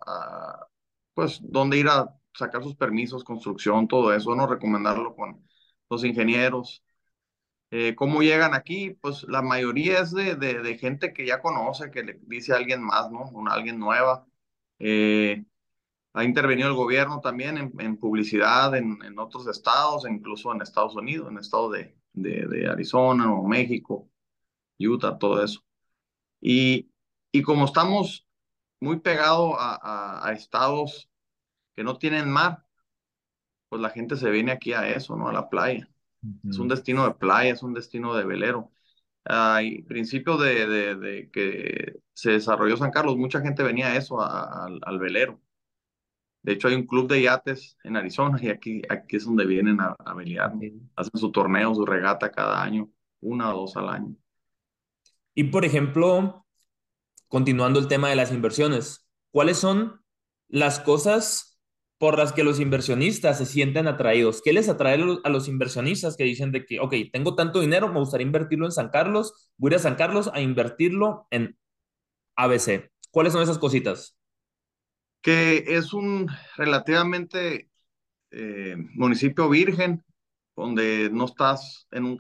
pues, 1.15 1.41
dónde 1.43 1.79
ir 1.79 1.89
a 1.89 2.15
sacar 2.35 2.63
sus 2.63 2.77
permisos, 2.77 3.25
construcción, 3.25 3.89
todo 3.89 4.13
eso, 4.15 4.35
¿no? 4.35 4.47
Recomendarlo 4.47 5.15
con 5.15 5.47
los 5.91 6.05
ingenieros. 6.05 6.85
Eh, 7.71 7.95
¿Cómo 7.95 8.23
llegan 8.23 8.55
aquí? 8.55 8.91
Pues 9.01 9.25
la 9.29 9.43
mayoría 9.43 10.01
es 10.01 10.13
de, 10.13 10.37
de, 10.37 10.79
gente 10.79 11.13
que 11.13 11.27
ya 11.27 11.41
conoce, 11.41 11.91
que 11.91 12.03
le 12.05 12.21
dice 12.27 12.53
a 12.53 12.57
alguien 12.57 12.83
más, 12.83 13.11
¿no? 13.11 13.25
Una, 13.33 13.53
alguien 13.55 13.79
nueva. 13.79 14.27
Eh, 14.79 15.45
ha 16.15 16.25
intervenido 16.25 16.69
el 16.69 16.75
gobierno 16.75 17.21
también 17.21 17.57
en, 17.59 17.97
publicidad 17.99 18.75
en, 18.77 18.99
en, 19.05 19.19
otros 19.19 19.47
estados, 19.49 20.07
incluso 20.09 20.53
en 20.53 20.63
Estados 20.63 20.95
Unidos, 20.97 21.31
en 21.31 21.39
estados 21.39 21.73
de, 21.73 21.97
de, 22.13 22.47
de 22.47 22.69
Arizona 22.69 23.33
o 23.33 23.47
México, 23.49 24.12
Utah, 24.89 25.19
todo 25.19 25.43
eso. 25.45 25.61
Y, 26.41 26.91
y 27.33 27.43
como 27.43 27.67
estamos 27.67 28.27
muy 28.81 29.01
pegados 29.01 29.55
a, 29.59 30.21
a, 30.23 30.29
a 30.29 30.33
estados 30.33 31.11
que 31.77 31.85
no 31.85 31.99
tienen 31.99 32.31
mar, 32.31 32.65
pues 33.69 33.81
la 33.83 33.91
gente 33.91 34.17
se 34.17 34.31
viene 34.31 34.53
aquí 34.53 34.73
a 34.73 34.89
eso, 34.91 35.17
¿no? 35.17 35.29
A 35.29 35.33
la 35.33 35.49
playa. 35.49 35.89
Es 36.49 36.59
un 36.59 36.69
destino 36.69 37.07
de 37.07 37.15
playa, 37.15 37.53
es 37.53 37.63
un 37.63 37.75
destino 37.75 38.15
de 38.15 38.25
velero. 38.25 38.73
Al 39.25 39.85
principio 39.89 40.37
de, 40.39 40.67
de, 40.67 40.97
de, 40.97 41.31
que 41.31 42.01
se 42.15 42.33
desarrolló 42.33 42.77
San 42.77 42.91
Carlos, 42.93 43.17
mucha 43.19 43.41
gente 43.43 43.63
venía 43.63 43.89
a 43.89 43.97
eso, 43.97 44.21
al 44.23 44.99
velero. 44.99 45.41
De 46.43 46.53
hecho, 46.53 46.69
hay 46.69 46.75
un 46.75 46.87
club 46.87 47.09
de 47.09 47.23
yates 47.23 47.77
en 47.85 47.97
Arizona 47.97 48.39
y 48.43 48.49
aquí, 48.49 48.83
aquí 48.89 49.17
es 49.17 49.25
donde 49.25 49.47
vienen 49.47 49.81
a, 49.81 49.95
a 49.99 50.15
velear. 50.15 50.53
Hacen 50.97 51.21
su 51.21 51.31
torneo, 51.33 51.75
su 51.75 51.87
regata 51.87 52.31
cada 52.33 52.63
año, 52.63 52.91
una 53.21 53.55
o 53.55 53.61
dos 53.61 53.77
al 53.77 53.89
año. 53.89 54.17
Y 55.35 55.45
por 55.45 55.65
ejemplo, 55.65 56.47
continuando 57.29 57.79
el 57.79 57.89
tema 57.89 58.11
de 58.11 58.17
las 58.17 58.33
inversiones, 58.33 59.09
¿cuáles 59.31 59.59
son 59.59 60.03
las 60.49 60.81
cosas 60.81 61.59
por 61.99 62.19
las 62.19 62.33
que 62.33 62.45
los 62.45 62.61
inversionistas 62.61 63.39
se 63.39 63.47
sienten 63.47 63.87
atraídos? 63.89 64.43
¿Qué 64.43 64.53
les 64.53 64.69
atrae 64.69 65.01
a 65.25 65.29
los 65.31 65.49
inversionistas 65.49 66.17
que 66.17 66.25
dicen 66.25 66.53
de 66.53 66.67
que, 66.67 66.81
ok, 66.81 66.95
tengo 67.13 67.35
tanto 67.35 67.61
dinero, 67.61 67.89
me 67.89 68.01
gustaría 68.01 68.27
invertirlo 68.27 68.67
en 68.67 68.73
San 68.73 68.91
Carlos, 68.91 69.51
voy 69.57 69.71
a 69.71 69.75
ir 69.75 69.77
a 69.77 69.83
San 69.83 69.95
Carlos 69.95 70.31
a 70.35 70.41
invertirlo 70.41 71.27
en 71.31 71.57
ABC? 72.37 72.91
¿Cuáles 73.11 73.33
son 73.33 73.43
esas 73.43 73.59
cositas? 73.59 74.17
Que 75.23 75.65
es 75.69 75.93
un 75.93 76.29
relativamente 76.57 77.71
eh, 78.31 78.77
municipio 78.95 79.49
virgen, 79.49 80.05
donde 80.57 81.09
no 81.11 81.27
estás 81.27 81.87
en 81.93 82.05
un 82.05 82.17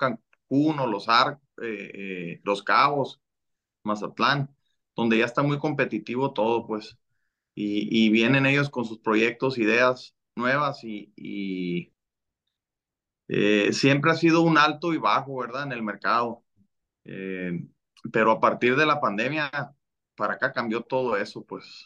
Cancún 0.52 0.78
o 0.80 0.86
Los, 0.86 1.08
Ar 1.08 1.40
eh, 1.62 1.90
eh, 1.94 2.40
Los 2.44 2.62
Cabos, 2.62 3.20
Mazatlán, 3.84 4.54
donde 4.96 5.18
ya 5.18 5.24
está 5.24 5.42
muy 5.42 5.58
competitivo 5.58 6.32
todo, 6.32 6.66
pues 6.66 6.98
y, 7.54 8.10
vienen 8.10 8.46
ellos 8.46 8.70
con 8.70 8.84
sus 8.86 8.98
proyectos, 8.98 9.58
ideas 9.58 10.14
nuevas 10.36 10.84
y, 10.84 11.12
y 11.16 11.92
eh, 13.28 13.72
siempre 13.72 14.10
ha 14.10 14.14
sido 14.14 14.40
un 14.42 14.56
alto 14.58 14.94
y 14.94 14.98
bajo, 14.98 15.36
¿verdad? 15.36 15.64
En 15.64 15.72
el 15.72 15.82
mercado. 15.82 16.44
Pero 18.12 18.30
a 18.30 18.40
partir 18.40 18.76
de 18.76 18.86
la 18.86 19.00
pandemia, 19.00 19.50
para 20.14 20.34
acá 20.34 20.52
cambió 20.52 20.82
todo 20.82 21.16
eso, 21.16 21.44
pues 21.44 21.84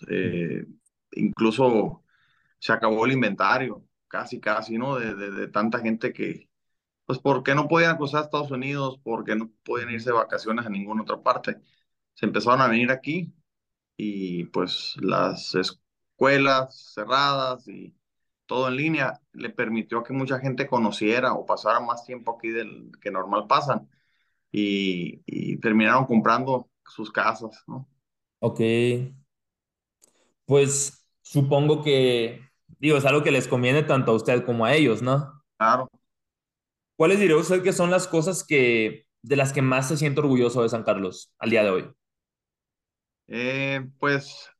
incluso 1.13 2.05
se 2.59 2.73
acabó 2.73 3.07
el 3.07 3.13
inventario, 3.13 3.85
casi, 4.09 4.41
casi, 4.41 4.79
¿no? 4.79 4.97
De, 4.99 5.15
de, 5.15 5.49
tanta 5.49 5.81
gente 5.81 6.13
que, 6.13 6.49
pues, 7.07 7.19
porque 7.19 7.55
no 7.55 7.69
podían 7.69 7.97
cruzar 7.97 8.23
a 8.23 8.25
Estados 8.25 8.51
Unidos? 8.51 9.01
porque 9.05 9.37
no 9.37 9.51
podían 9.65 9.91
irse 9.91 10.11
de 10.11 10.17
vacaciones 10.17 10.67
a 10.67 10.71
ninguna 10.71 11.03
otra 11.03 11.23
parte? 11.23 11.61
Se 12.15 12.27
empezaron 12.27 12.61
a 12.63 12.69
venir 12.69 12.91
aquí 12.91 13.35
y 13.97 14.45
pues 14.47 14.95
las 15.01 15.55
escuelas 15.55 16.93
cerradas 16.95 17.69
y 17.69 17.97
todo 18.47 18.69
en 18.69 18.77
línea 18.77 19.21
le 19.33 19.51
permitió 19.51 20.03
que 20.05 20.13
mucha 20.15 20.39
gente 20.41 20.69
conociera 20.69 21.35
o 21.35 21.47
pasara 21.47 21.81
más 21.81 22.05
tiempo 22.05 22.37
aquí 22.37 22.51
del 22.51 22.93
que 23.01 23.11
normal 23.11 23.47
pasan 23.49 23.89
y, 24.53 25.23
y 25.27 25.59
terminaron 25.61 26.07
comprando 26.07 26.71
sus 26.87 27.13
casas, 27.13 27.65
¿no? 27.69 27.89
Ok. 28.41 28.61
Pues 30.45 31.07
supongo 31.23 31.83
que, 31.83 32.41
digo, 32.79 32.97
es 32.97 33.05
algo 33.05 33.23
que 33.23 33.31
les 33.31 33.49
conviene 33.49 33.83
tanto 33.83 34.13
a 34.13 34.15
usted 34.15 34.45
como 34.45 34.65
a 34.65 34.75
ellos, 34.75 35.03
¿no? 35.03 35.43
Claro. 35.59 35.91
¿Cuáles 36.97 37.21
diría 37.21 37.37
usted 37.37 37.63
que 37.63 37.73
son 37.73 37.91
las 37.91 38.09
cosas 38.09 38.45
que, 38.45 39.07
de 39.23 39.37
las 39.37 39.53
que 39.53 39.63
más 39.63 39.89
se 39.89 39.97
siente 39.97 40.21
orgulloso 40.21 40.63
de 40.63 40.69
San 40.71 40.83
Carlos 40.83 41.33
al 41.39 41.51
día 41.51 41.63
de 41.63 41.71
hoy? 41.71 41.91
Eh, 43.29 43.87
pues 43.99 44.51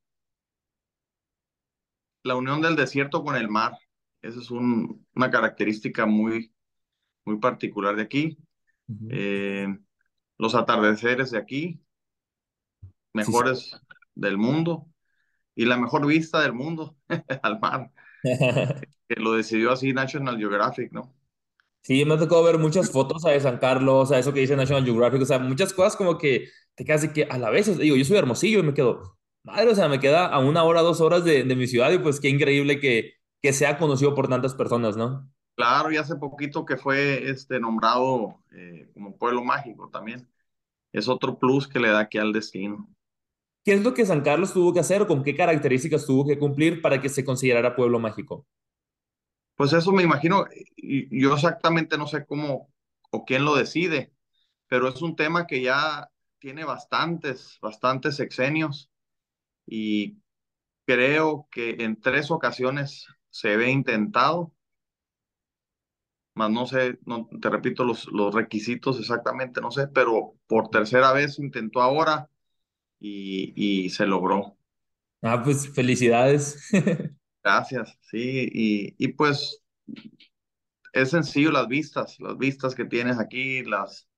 la 2.23 2.35
unión 2.35 2.61
del 2.61 2.77
desierto 2.77 3.25
con 3.25 3.37
el 3.37 3.49
mar. 3.49 3.73
Esa 4.21 4.41
es 4.41 4.51
un, 4.51 5.07
una 5.15 5.31
característica 5.31 6.05
muy, 6.05 6.53
muy 7.25 7.39
particular 7.39 7.97
de 7.97 8.03
aquí. 8.03 8.37
Uh 8.89 8.95
-huh. 8.95 9.09
eh, 9.11 9.79
los 10.39 10.55
atardeceres 10.55 11.31
de 11.31 11.39
aquí, 11.39 11.81
mejores 13.15 13.61
sí, 13.61 13.71
sí. 13.71 13.79
del 14.15 14.37
mundo, 14.37 14.87
y 15.55 15.65
la 15.65 15.79
mejor 15.79 16.07
vista 16.07 16.41
del 16.43 16.53
mundo 16.53 16.97
al 17.43 17.59
mar. 17.61 17.91
que 19.09 19.15
lo 19.17 19.33
decidió 19.33 19.73
así 19.73 19.93
National 19.93 20.37
Geographic, 20.37 20.93
¿no? 20.93 21.16
Sí, 21.87 22.05
me 22.05 22.15
ha 22.15 22.19
tocado 22.19 22.43
ver 22.43 22.59
muchas 22.59 22.91
fotos 22.91 23.25
a 23.25 23.31
de 23.31 23.41
San 23.41 23.59
Carlos, 23.59 24.11
a 24.11 24.19
eso 24.19 24.33
que 24.33 24.41
dice 24.41 24.57
National 24.57 24.85
Geographic, 24.85 25.23
o 25.23 25.25
sea, 25.25 25.39
muchas 25.39 25.73
cosas 25.73 25.95
como 25.97 26.19
que 26.19 26.49
te 26.75 26.85
quedas 26.85 27.03
de 27.03 27.13
que 27.13 27.25
a 27.25 27.39
la 27.39 27.49
vez, 27.51 27.79
digo, 27.79 27.95
yo 27.97 28.05
soy 28.05 28.17
hermosillo 28.17 28.59
y 28.59 28.63
me 28.65 28.75
quedo, 28.75 29.17
madre, 29.45 29.71
o 29.71 29.75
sea, 29.77 29.89
me 29.89 30.01
queda 30.01 30.27
a 30.27 30.41
una 30.41 30.65
hora, 30.65 30.83
dos 30.83 31.01
horas 31.01 31.23
de, 31.25 31.45
de 31.45 31.57
mi 31.57 31.69
ciudad 31.69 31.93
y 31.93 31.99
pues 31.99 32.19
qué 32.21 32.29
increíble 32.29 32.81
que, 32.81 33.15
que 33.41 33.53
sea 33.53 33.79
conocido 33.79 34.15
por 34.17 34.27
tantas 34.29 34.55
personas, 34.55 34.97
¿no? 34.97 35.31
Claro, 35.55 35.91
y 35.91 35.97
hace 35.97 36.17
poquito 36.17 36.65
que 36.67 36.77
fue 36.77 37.31
este, 37.31 37.59
nombrado 37.61 38.43
eh, 38.53 38.91
como 38.93 39.17
pueblo 39.17 39.43
mágico 39.43 39.89
también. 39.91 40.29
Es 40.93 41.09
otro 41.09 41.39
plus 41.39 41.69
que 41.69 41.81
le 41.81 41.91
da 41.91 42.01
aquí 42.01 42.19
al 42.19 42.33
destino. 42.33 42.89
¿Qué 43.65 43.75
es 43.75 43.83
lo 43.85 43.93
que 43.93 44.07
San 44.07 44.23
Carlos 44.23 44.55
tuvo 44.55 44.73
que 44.73 44.81
hacer 44.81 45.03
o 45.03 45.07
con 45.07 45.23
qué 45.23 45.35
características 45.37 46.07
tuvo 46.07 46.27
que 46.27 46.39
cumplir 46.39 46.81
para 46.81 47.03
que 47.03 47.11
se 47.11 47.25
considerara 47.25 47.77
pueblo 47.77 47.99
mágico? 47.99 48.47
Pues 49.57 49.73
eso 49.73 49.93
me 49.93 50.03
imagino, 50.03 50.47
yo 50.77 51.35
exactamente 51.35 51.97
no 51.99 52.07
sé 52.07 52.27
cómo 52.27 52.73
o 53.11 53.25
quién 53.25 53.45
lo 53.45 53.55
decide, 53.57 54.13
pero 54.69 54.89
es 54.89 55.03
un 55.03 55.17
tema 55.17 55.47
que 55.47 55.63
ya 55.63 56.11
tiene 56.39 56.65
bastantes, 56.65 57.59
bastantes 57.63 58.17
sexenios 58.17 58.91
y 59.67 60.19
creo 60.87 61.49
que 61.51 61.77
en 61.85 62.01
tres 62.01 62.31
ocasiones 62.31 63.07
se 63.31 63.57
ve 63.57 63.71
intentado, 63.71 64.55
más 66.35 66.51
no 66.51 66.67
sé, 66.67 66.99
te 67.41 67.51
repito 67.51 67.85
los, 67.85 68.07
los 68.13 68.35
requisitos 68.35 68.99
exactamente, 69.01 69.61
no 69.61 69.71
sé, 69.71 69.89
pero 69.89 70.35
por 70.47 70.69
tercera 70.71 71.13
vez 71.13 71.39
intentó 71.39 71.81
ahora 71.83 72.29
y, 73.01 73.55
y 73.87 73.91
se 73.91 74.07
logró. 74.07 74.59
Ah, 75.23 75.43
pues 75.43 75.69
felicidades. 75.75 76.71
Gracias, 77.47 77.97
sí, 78.01 78.51
y, 78.53 78.95
y 78.99 79.13
pues 79.13 79.63
es 80.93 81.11
sencillo 81.11 81.53
las 81.53 81.69
vistas, 81.69 82.19
las 82.19 82.37
vistas 82.37 82.75
que 82.75 82.85
tienes 82.85 83.21
aquí, 83.21 83.63
las 83.63 84.09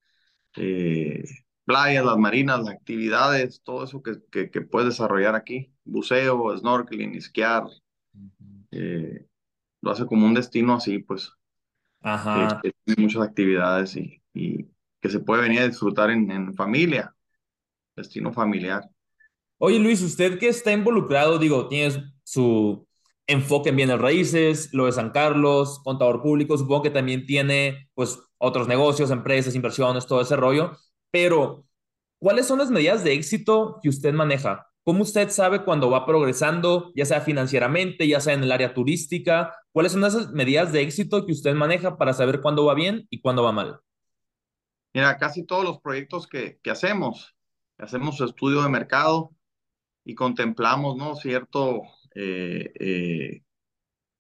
eh, 0.57 1.25
playas, 1.67 2.07
las 2.07 2.17
marinas, 2.17 2.61
las 2.61 2.71
actividades, 2.71 3.61
todo 3.63 3.85
eso 3.85 4.03
que, 4.03 4.15
que, 4.33 4.51
que, 4.51 4.63
puedes 4.63 4.89
desarrollar 4.89 5.35
aquí, 5.35 5.71
buceo, 5.85 6.57
snorkeling, 6.57 7.17
esquiar, 7.17 7.65
eh, 8.71 9.27
lo 9.83 9.91
hace 9.91 10.07
como 10.07 10.25
un 10.25 10.33
destino 10.33 10.77
así, 10.77 10.99
pues, 11.01 11.31
Ajá. 12.01 12.63
Que, 12.63 12.71
que 12.71 12.77
tiene 12.87 13.03
muchas 13.03 13.25
actividades 13.25 13.95
y, 13.95 14.23
y, 14.33 14.65
que 15.03 15.11
se 15.11 15.21
puede 15.21 15.43
venir 15.43 15.61
a 15.61 15.69
disfrutar 15.69 16.09
en, 16.09 16.31
en 16.31 16.55
familia, 16.55 17.15
destino 17.95 18.33
familiar. 18.33 18.89
Oye 19.59 19.79
Luis, 19.79 20.01
usted 20.01 20.39
que 20.39 20.49
está 20.49 20.73
involucrado, 20.73 21.39
digo, 21.39 21.69
tienes 21.69 22.01
su 22.23 22.88
enfoque 23.29 23.69
en 23.69 23.77
bienes 23.77 23.99
raíces, 23.99 24.71
lo 24.73 24.87
de 24.87 24.93
San 24.93 25.11
Carlos, 25.11 25.81
contador 25.85 26.23
público, 26.23 26.57
supongo 26.57 26.83
que 26.83 26.91
también 26.91 27.27
tiene 27.27 27.89
pues 27.95 28.19
otros 28.39 28.67
negocios, 28.67 29.11
empresas, 29.11 29.55
inversiones, 29.55 30.07
todo 30.07 30.21
ese 30.21 30.35
rollo, 30.35 30.73
pero 31.11 31.67
¿cuáles 32.19 32.47
son 32.47 32.59
las 32.59 32.71
medidas 32.71 33.05
de 33.05 33.13
éxito 33.13 33.79
que 33.83 33.91
usted 33.91 34.15
maneja? 34.15 34.67
¿Cómo 34.83 35.03
usted 35.03 35.29
sabe 35.29 35.65
cuando 35.65 35.91
va 35.91 36.07
progresando, 36.07 36.91
ya 36.97 37.05
sea 37.05 37.21
financieramente, 37.21 38.09
ya 38.09 38.21
sea 38.21 38.33
en 38.33 38.43
el 38.43 38.51
área 38.51 38.73
turística? 38.73 39.55
¿Cuáles 39.71 39.93
son 39.93 40.03
esas 40.05 40.31
medidas 40.31 40.73
de 40.73 40.81
éxito 40.81 41.27
que 41.27 41.33
usted 41.33 41.55
maneja 41.55 41.99
para 41.99 42.15
saber 42.15 42.41
cuándo 42.41 42.65
va 42.65 42.75
bien 42.75 43.07
y 43.11 43.21
cuándo 43.21 43.43
va 43.43 43.53
mal? 43.53 43.81
Mira, 44.95 45.19
casi 45.19 45.45
todos 45.45 45.65
los 45.65 45.81
proyectos 45.81 46.27
que, 46.27 46.59
que 46.63 46.71
hacemos, 46.71 47.37
hacemos 47.77 48.19
estudio 48.23 48.63
de 48.63 48.71
mercado 48.71 49.33
y 50.03 50.15
contemplamos, 50.15 50.97
¿no? 50.97 51.15
Cierto 51.15 51.83
eh, 52.15 52.73
eh, 52.79 53.43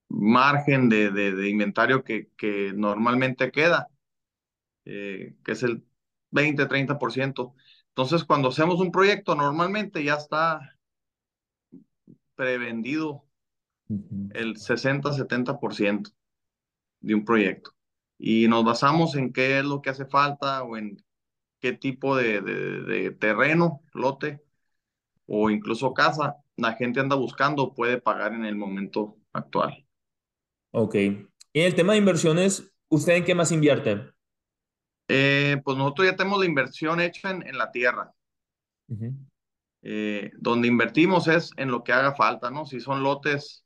margen 0.09 0.89
de, 0.89 1.11
de, 1.11 1.33
de, 1.33 1.49
inventario 1.49 2.05
que, 2.05 2.31
que 2.37 2.73
normalmente 2.75 3.51
queda, 3.51 3.89
eh, 4.85 5.35
que 5.45 5.53
es 5.53 5.63
el 5.63 5.85
20-30%. 6.31 7.55
Entonces, 7.89 8.25
cuando 8.25 8.49
hacemos 8.49 8.81
un 8.81 8.91
proyecto, 8.93 9.35
normalmente 9.35 10.03
ya 10.05 10.15
está 10.15 10.79
prevendido 12.35 13.25
uh 13.89 13.97
-huh. 13.97 14.31
el 14.35 14.57
60-70% 14.57 16.13
de 17.01 17.15
un 17.15 17.25
proyecto. 17.25 17.73
y 18.19 18.49
nos 18.49 18.65
basamos 18.65 19.15
en 19.15 19.33
qué 19.33 19.59
es 19.61 19.65
lo 19.65 19.81
que 19.81 19.91
hace 19.91 20.05
falta 20.07 20.65
o 20.65 20.77
en 20.77 20.97
qué 21.61 21.73
tipo 21.73 22.17
de, 22.17 22.41
de, 22.43 23.11
terreno, 23.13 23.83
lote 23.95 24.43
o 25.27 25.51
incluso 25.51 25.95
casa 25.95 26.37
la 26.59 26.75
gente 26.75 27.01
anda 27.01 27.17
buscando 27.17 27.73
puede 27.73 28.01
pagar 28.01 28.33
en 28.33 28.45
el 28.45 28.57
momento 28.57 29.17
actual. 29.33 29.87
Ok. 30.73 30.95
Y 30.95 31.61
en 31.61 31.67
el 31.67 31.75
tema 31.75 31.93
de 31.93 32.01
inversiones, 32.01 32.71
¿usted 32.89 33.15
en 33.15 33.25
qué 33.25 33.35
más 33.35 33.53
invierte? 33.53 34.13
Eh, 35.09 35.61
pues 35.65 35.79
nosotros 35.79 36.09
ya 36.09 36.17
tenemos 36.17 36.41
la 36.41 36.47
inversión 36.47 37.01
hecha 37.01 37.31
en, 37.31 37.47
en 37.47 37.57
la 37.57 37.71
tierra. 37.71 38.13
Eh, 39.83 40.33
donde 40.37 40.69
invertimos 40.69 41.29
es 41.29 41.51
en 41.57 41.71
lo 41.71 41.85
que 41.85 41.93
haga 41.93 42.15
falta, 42.15 42.51
¿no? 42.51 42.67
Si 42.67 42.81
son 42.81 43.03
lotes 43.03 43.65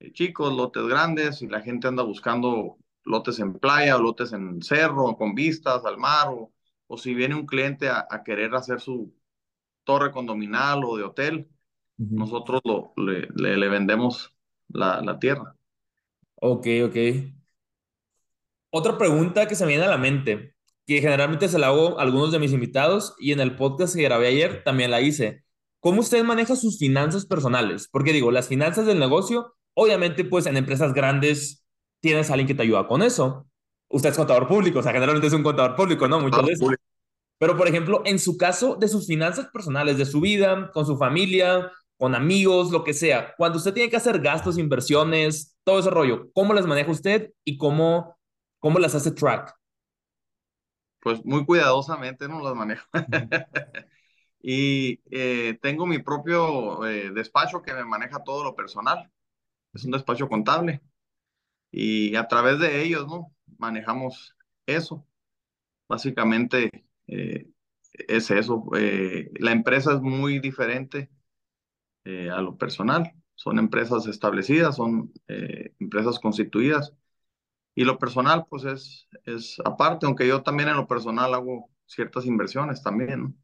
eh, 0.00 0.12
chicos, 0.12 0.52
lotes 0.54 0.84
grandes, 0.84 1.42
y 1.42 1.46
la 1.46 1.60
gente 1.60 1.88
anda 1.88 2.02
buscando 2.02 2.78
lotes 3.04 3.38
en 3.38 3.54
playa 3.58 3.96
o 3.96 4.02
lotes 4.02 4.32
en 4.32 4.62
cerro, 4.62 5.16
con 5.16 5.34
vistas 5.34 5.84
al 5.84 5.98
mar, 5.98 6.28
o, 6.28 6.52
o 6.88 6.98
si 6.98 7.14
viene 7.14 7.34
un 7.34 7.46
cliente 7.46 7.88
a, 7.88 8.06
querer 8.24 8.54
hacer 8.54 8.80
su 8.80 9.14
torre 9.84 10.10
condominal 10.10 10.84
o 10.84 10.96
de 10.96 11.04
hotel, 11.04 11.48
nosotros 11.98 12.60
lo, 12.64 12.92
le, 12.96 13.28
le, 13.34 13.68
vendemos 13.68 14.32
la, 14.68 15.00
la, 15.02 15.18
tierra. 15.18 15.54
Ok, 16.36 16.66
ok. 16.86 16.96
Otra 18.70 18.96
pregunta 18.96 19.48
que 19.48 19.56
se 19.56 19.64
me 19.64 19.70
viene 19.70 19.84
a 19.84 19.90
la 19.90 19.98
mente, 19.98 20.54
que 20.86 21.00
generalmente 21.00 21.48
se 21.48 21.58
la 21.58 21.68
hago 21.68 21.98
a 21.98 22.02
algunos 22.02 22.30
de 22.30 22.38
mis 22.38 22.52
invitados 22.52 23.14
y 23.18 23.32
en 23.32 23.40
el 23.40 23.56
podcast 23.56 23.96
que 23.96 24.02
grabé 24.02 24.28
ayer 24.28 24.62
también 24.62 24.90
la 24.90 25.00
hice. 25.00 25.42
¿Cómo 25.80 26.00
usted 26.00 26.22
maneja 26.24 26.56
sus 26.56 26.78
finanzas 26.78 27.26
personales? 27.26 27.88
Porque 27.90 28.12
digo, 28.12 28.30
las 28.30 28.48
finanzas 28.48 28.86
del 28.86 28.98
negocio, 28.98 29.54
obviamente 29.74 30.24
pues 30.24 30.46
en 30.46 30.56
empresas 30.56 30.92
grandes 30.92 31.64
tienes 32.00 32.30
a 32.30 32.34
alguien 32.34 32.46
que 32.46 32.54
te 32.54 32.62
ayuda 32.62 32.86
con 32.86 33.02
eso. 33.02 33.46
Usted 33.88 34.10
es 34.10 34.16
contador 34.16 34.46
público, 34.46 34.80
o 34.80 34.82
sea, 34.82 34.92
generalmente 34.92 35.28
es 35.28 35.32
un 35.32 35.42
contador 35.42 35.74
público, 35.74 36.06
¿no? 36.06 36.20
Muchas 36.20 36.44
veces. 36.44 36.68
Pero, 37.38 37.56
por 37.56 37.68
ejemplo, 37.68 38.02
en 38.04 38.18
su 38.18 38.36
caso, 38.36 38.76
de 38.76 38.88
sus 38.88 39.06
finanzas 39.06 39.48
personales, 39.52 39.96
de 39.96 40.04
su 40.04 40.20
vida, 40.20 40.70
con 40.72 40.84
su 40.84 40.96
familia, 40.98 41.70
con 41.98 42.14
amigos, 42.14 42.70
lo 42.70 42.84
que 42.84 42.94
sea, 42.94 43.34
cuando 43.36 43.58
usted 43.58 43.74
tiene 43.74 43.90
que 43.90 43.96
hacer 43.96 44.20
gastos, 44.20 44.56
inversiones, 44.56 45.56
todo 45.64 45.80
ese 45.80 45.90
rollo, 45.90 46.30
¿cómo 46.32 46.54
las 46.54 46.66
maneja 46.66 46.90
usted 46.90 47.32
y 47.44 47.58
cómo, 47.58 48.18
cómo 48.60 48.78
las 48.78 48.94
hace 48.94 49.10
track? 49.10 49.54
Pues 51.00 51.24
muy 51.24 51.44
cuidadosamente 51.44 52.28
no 52.28 52.40
las 52.40 52.54
manejo. 52.54 52.86
y 54.40 55.00
eh, 55.10 55.58
tengo 55.60 55.86
mi 55.86 55.98
propio 55.98 56.86
eh, 56.86 57.10
despacho 57.10 57.62
que 57.62 57.74
me 57.74 57.84
maneja 57.84 58.22
todo 58.24 58.44
lo 58.44 58.54
personal. 58.54 59.10
Es 59.74 59.84
un 59.84 59.90
despacho 59.92 60.28
contable 60.28 60.80
y 61.70 62.16
a 62.16 62.28
través 62.28 62.58
de 62.58 62.82
ellos, 62.82 63.06
¿no? 63.06 63.34
Manejamos 63.58 64.36
eso. 64.66 65.06
Básicamente 65.88 66.84
eh, 67.06 67.48
es 67.92 68.30
eso. 68.30 68.64
Eh, 68.76 69.30
la 69.38 69.52
empresa 69.52 69.94
es 69.94 70.00
muy 70.00 70.38
diferente 70.40 71.10
eh, 72.04 72.30
a 72.30 72.40
lo 72.42 72.56
personal. 72.58 73.12
Son 73.34 73.58
empresas 73.58 74.06
establecidas, 74.06 74.76
son 74.76 75.12
empresas 75.28 76.18
constituidas. 76.18 76.94
Y 77.74 77.84
lo 77.84 77.98
personal, 77.98 78.46
pues 78.50 78.64
es, 78.64 79.08
es 79.24 79.56
aparte, 79.64 80.06
aunque 80.06 80.28
yo 80.28 80.42
también 80.42 80.68
en 80.70 80.76
lo 80.76 80.86
personal 80.88 81.34
hago 81.34 81.70
ciertas 81.86 82.26
inversiones 82.26 82.82
también. 82.82 83.36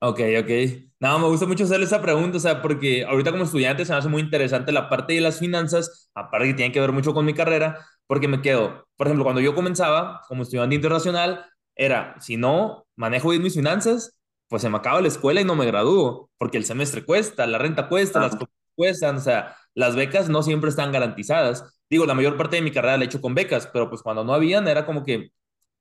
Ok, 0.00 0.18
ok. 0.40 0.50
No, 0.98 1.18
me 1.20 1.28
gusta 1.28 1.46
mucho 1.46 1.62
hacerle 1.64 1.86
esa 1.86 2.02
pregunta, 2.02 2.36
o 2.38 2.40
sea, 2.40 2.60
porque 2.60 3.04
ahorita 3.04 3.30
como 3.30 3.44
estudiante 3.44 3.84
se 3.84 3.92
me 3.92 3.98
hace 3.98 4.08
muy 4.08 4.20
interesante 4.22 4.72
la 4.72 4.88
parte 4.88 5.12
de 5.14 5.20
las 5.20 5.38
finanzas, 5.38 6.10
aparte 6.14 6.48
que 6.48 6.54
tiene 6.54 6.72
que 6.72 6.80
ver 6.80 6.90
mucho 6.92 7.14
con 7.14 7.24
mi 7.24 7.34
carrera, 7.34 7.78
porque 8.08 8.26
me 8.26 8.42
quedo, 8.42 8.88
por 8.96 9.06
ejemplo, 9.06 9.22
cuando 9.24 9.40
yo 9.40 9.54
comenzaba 9.54 10.20
como 10.26 10.42
estudiante 10.42 10.74
internacional, 10.74 11.46
era, 11.76 12.16
si 12.20 12.36
no 12.36 12.84
manejo 12.96 13.30
bien 13.30 13.42
mis 13.42 13.54
finanzas, 13.54 14.18
pues 14.52 14.60
se 14.60 14.68
me 14.68 14.76
acaba 14.76 15.00
la 15.00 15.08
escuela 15.08 15.40
y 15.40 15.44
no 15.46 15.54
me 15.56 15.64
gradúo, 15.64 16.28
porque 16.36 16.58
el 16.58 16.66
semestre 16.66 17.06
cuesta, 17.06 17.46
la 17.46 17.56
renta 17.56 17.88
cuesta, 17.88 18.20
las 18.20 18.32
cosas 18.32 18.54
cuestan, 18.74 19.16
o 19.16 19.20
sea, 19.20 19.56
las 19.74 19.96
becas 19.96 20.28
no 20.28 20.42
siempre 20.42 20.68
están 20.68 20.92
garantizadas. 20.92 21.80
Digo, 21.88 22.04
la 22.04 22.12
mayor 22.12 22.36
parte 22.36 22.56
de 22.56 22.62
mi 22.62 22.70
carrera 22.70 22.98
la 22.98 23.04
he 23.04 23.06
hecho 23.06 23.22
con 23.22 23.34
becas, 23.34 23.66
pero 23.72 23.88
pues 23.88 24.02
cuando 24.02 24.24
no 24.24 24.34
habían 24.34 24.68
era 24.68 24.84
como 24.84 25.04
que 25.04 25.30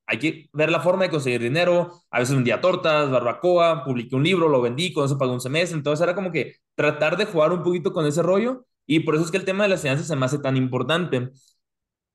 hay 0.06 0.20
que 0.20 0.50
ver 0.54 0.72
la 0.72 0.80
forma 0.80 1.04
de 1.04 1.10
conseguir 1.10 1.42
dinero. 1.42 1.92
A 2.12 2.20
veces 2.20 2.34
vendía 2.34 2.62
tortas, 2.62 3.12
barbacoa, 3.12 3.84
publiqué 3.84 4.16
un 4.16 4.24
libro, 4.24 4.48
lo 4.48 4.62
vendí, 4.62 4.94
con 4.94 5.04
eso 5.04 5.18
pagué 5.18 5.34
un 5.34 5.42
semestre. 5.42 5.78
Entonces 5.78 6.02
era 6.02 6.16
como 6.16 6.32
que 6.32 6.56
tratar 6.74 7.18
de 7.18 7.26
jugar 7.26 7.52
un 7.52 7.64
poquito 7.64 7.92
con 7.92 8.06
ese 8.06 8.22
rollo 8.22 8.66
y 8.88 9.02
por 9.02 9.16
eso 9.16 9.26
es 9.26 9.32
que 9.32 9.38
el 9.38 9.44
tema 9.44 9.64
de 9.64 9.70
las 9.72 9.82
finanzas 9.82 10.08
se 10.08 10.16
me 10.16 10.26
hace 10.26 10.40
tan 10.40 10.56
importante. 10.56 11.32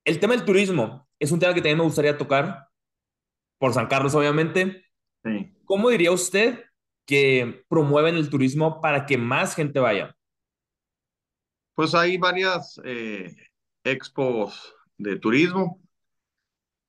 El 0.07 0.21
tema 0.21 0.35
del 0.35 0.47
turismo 0.47 1.07
es 1.19 1.33
un 1.33 1.39
tema 1.39 1.53
que 1.53 1.61
también 1.61 1.77
me 1.77 1.85
gustaría 1.85 2.17
tocar, 2.17 2.69
por 3.59 3.75
San 3.75 3.89
Carlos, 3.89 4.15
obviamente. 4.15 4.86
Sí. 5.27 5.53
¿Cómo 5.65 5.91
diría 5.91 6.13
usted 6.13 6.65
que 7.05 7.65
promueven 7.69 8.15
el 8.15 8.31
turismo 8.31 8.81
para 8.81 9.07
que 9.07 9.19
más 9.19 9.55
gente 9.55 9.81
vaya? 9.81 10.17
Pues 11.75 11.95
hay 11.95 12.17
varias 12.17 12.81
eh, 12.85 13.35
expos 13.85 14.75
de 14.97 15.19
turismo 15.19 15.81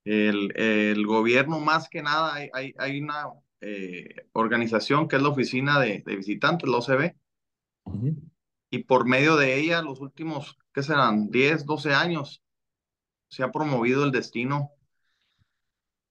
el, 0.07 0.55
el 0.55 1.05
gobierno, 1.05 1.59
más 1.59 1.89
que 1.89 2.01
nada, 2.01 2.33
hay, 2.33 2.49
hay, 2.53 2.73
hay 2.77 3.01
una 3.01 3.25
eh, 3.59 4.27
organización 4.31 5.07
que 5.07 5.17
es 5.17 5.21
la 5.21 5.29
Oficina 5.29 5.79
de, 5.79 6.03
de 6.05 6.15
Visitantes, 6.15 6.69
la 6.69 6.77
OCB, 6.77 7.15
y 8.69 8.83
por 8.83 9.05
medio 9.05 9.35
de 9.35 9.59
ella, 9.59 9.81
los 9.81 9.99
últimos, 9.99 10.57
¿qué 10.73 10.83
serán? 10.83 11.29
10, 11.29 11.65
12 11.65 11.93
años, 11.93 12.43
se 13.29 13.43
ha 13.43 13.51
promovido 13.51 14.05
el 14.05 14.11
destino 14.11 14.71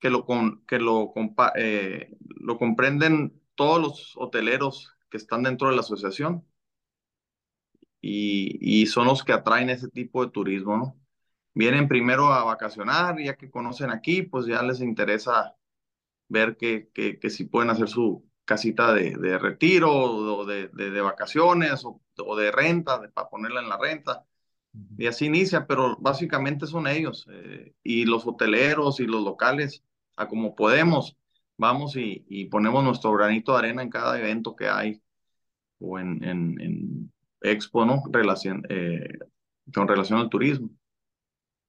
que 0.07 0.11
lo, 0.11 0.25
con, 0.25 0.65
que 0.67 0.79
lo, 0.79 1.13
eh, 1.57 2.17
lo 2.21 2.59
comprenden 2.59 3.43
todos 3.57 3.81
los 3.81 4.13
hoteleros 4.17 4.95
que 5.11 5.17
están 5.17 5.43
dentro 5.43 5.69
de 5.69 5.75
la 5.75 5.81
asociación 5.81 6.47
y, 8.01 8.59
y 8.61 8.87
son 8.87 9.07
los 9.07 9.25
que 9.25 9.33
atraen 9.33 9.71
ese 9.71 9.89
tipo 9.89 10.25
de 10.25 10.31
turismo, 10.31 10.77
¿no? 10.77 11.01
vienen 11.55 11.89
primero 11.89 12.33
a 12.33 12.45
vacacionar, 12.45 13.19
ya 13.21 13.37
que 13.37 13.51
conocen 13.51 13.91
aquí, 13.91 14.23
pues 14.23 14.47
ya 14.47 14.63
les 14.63 14.81
interesa 14.81 15.57
ver 16.29 16.57
que, 16.57 16.91
que, 16.95 17.19
que 17.19 17.31
si 17.31 17.47
pueden 17.47 17.71
hacer 17.71 17.89
su 17.89 18.25
casita 18.45 18.95
de, 18.95 19.17
de 19.17 19.39
retiro 19.39 19.93
o 19.93 20.47
de, 20.47 20.69
de, 20.69 21.01
vacaciones 21.03 21.85
o, 21.85 22.01
o, 22.19 22.37
de 22.37 22.53
renta, 22.53 23.01
para 23.13 23.29
ponerla 23.29 23.63
en 23.63 23.69
la 23.71 23.79
renta. 23.79 24.25
Y 24.99 25.07
así 25.07 25.27
inicia, 25.27 25.67
pero 25.67 25.97
básicamente 25.99 26.67
son 26.67 26.87
ellos 26.87 27.27
eh, 27.31 27.75
y 27.83 28.05
los 28.07 28.27
hoteleros 28.27 29.01
y 29.01 29.07
los 29.07 29.25
locales, 29.25 29.83
a 30.17 30.29
como 30.29 30.55
podemos, 30.55 31.17
vamos 31.57 31.97
y, 31.97 32.25
y, 32.29 32.47
ponemos 32.47 32.83
nuestro 32.83 33.13
granito 33.13 33.53
de 33.53 33.59
arena 33.59 33.83
en 33.83 33.91
cada 33.91 34.19
evento 34.19 34.57
que 34.57 34.69
hay 34.69 35.01
o 35.79 35.99
en, 35.99 36.25
en, 36.25 36.61
en 36.61 37.13
Expo, 37.43 37.85
¿no? 37.85 38.03
Relación, 38.11 38.63
eh, 38.69 39.19
con 39.73 39.87
relación 39.87 40.19
al 40.19 40.29
turismo. 40.29 40.71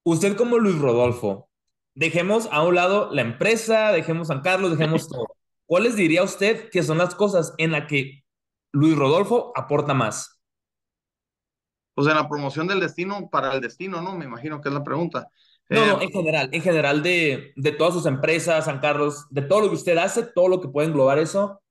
Usted 0.03 0.35
como 0.37 0.57
Luis 0.57 0.79
Rodolfo, 0.79 1.49
dejemos 1.93 2.47
a 2.51 2.63
un 2.63 2.75
lado 2.75 3.09
la 3.13 3.21
empresa, 3.21 3.91
dejemos 3.91 4.29
San 4.29 4.41
Carlos, 4.41 4.71
dejemos 4.71 5.07
todo. 5.09 5.27
¿Cuáles 5.65 5.95
diría 5.95 6.23
usted 6.23 6.69
que 6.69 6.83
son 6.83 6.97
las 6.97 7.13
cosas 7.13 7.53
en 7.57 7.71
las 7.71 7.87
que 7.87 8.23
Luis 8.71 8.95
Rodolfo 8.95 9.51
aporta 9.55 9.93
más? 9.93 10.39
Pues 11.93 12.07
en 12.07 12.15
la 12.15 12.29
promoción 12.29 12.67
del 12.67 12.79
destino 12.79 13.29
para 13.29 13.53
el 13.53 13.59
destino, 13.61 14.01
¿no? 14.01 14.15
Me 14.15 14.25
imagino 14.25 14.61
que 14.61 14.69
es 14.69 14.73
la 14.73 14.83
pregunta. 14.83 15.29
No, 15.69 15.85
no, 15.85 16.01
eh, 16.01 16.05
en 16.05 16.11
general, 16.11 16.49
en 16.51 16.61
general 16.61 17.03
de, 17.03 17.51
de 17.55 17.71
todas 17.71 17.93
sus 17.93 18.05
empresas, 18.05 18.65
San 18.65 18.79
Carlos, 18.79 19.27
de 19.29 19.41
todo 19.41 19.61
lo 19.61 19.69
que 19.69 19.75
usted 19.75 19.97
hace, 19.97 20.23
todo 20.23 20.47
lo 20.47 20.61
que 20.61 20.69
puede 20.69 20.87
englobar 20.87 21.19
eso, 21.19 21.61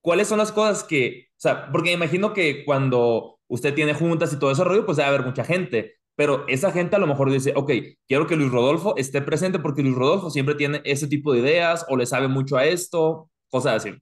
¿cuáles 0.00 0.28
son 0.28 0.38
las 0.38 0.52
cosas 0.52 0.84
que, 0.84 1.28
o 1.32 1.40
sea, 1.40 1.70
porque 1.72 1.90
me 1.90 2.04
imagino 2.04 2.32
que 2.32 2.64
cuando 2.64 3.40
usted 3.48 3.74
tiene 3.74 3.94
juntas 3.94 4.32
y 4.32 4.38
todo 4.38 4.50
ese 4.50 4.64
rollo, 4.64 4.86
pues 4.86 4.96
debe 4.96 5.08
haber 5.08 5.24
mucha 5.24 5.44
gente, 5.44 5.96
pero 6.16 6.46
esa 6.48 6.72
gente 6.72 6.96
a 6.96 6.98
lo 6.98 7.06
mejor 7.06 7.30
dice, 7.30 7.52
ok, 7.54 7.70
quiero 8.08 8.26
que 8.26 8.36
Luis 8.36 8.50
Rodolfo 8.50 8.96
esté 8.96 9.20
presente 9.20 9.58
porque 9.58 9.82
Luis 9.82 9.94
Rodolfo 9.94 10.30
siempre 10.30 10.54
tiene 10.54 10.80
ese 10.84 11.06
tipo 11.06 11.32
de 11.32 11.40
ideas 11.40 11.84
o 11.88 11.96
le 11.96 12.06
sabe 12.06 12.26
mucho 12.26 12.56
a 12.56 12.64
esto, 12.64 13.30
cosas 13.50 13.84
así. 13.84 13.94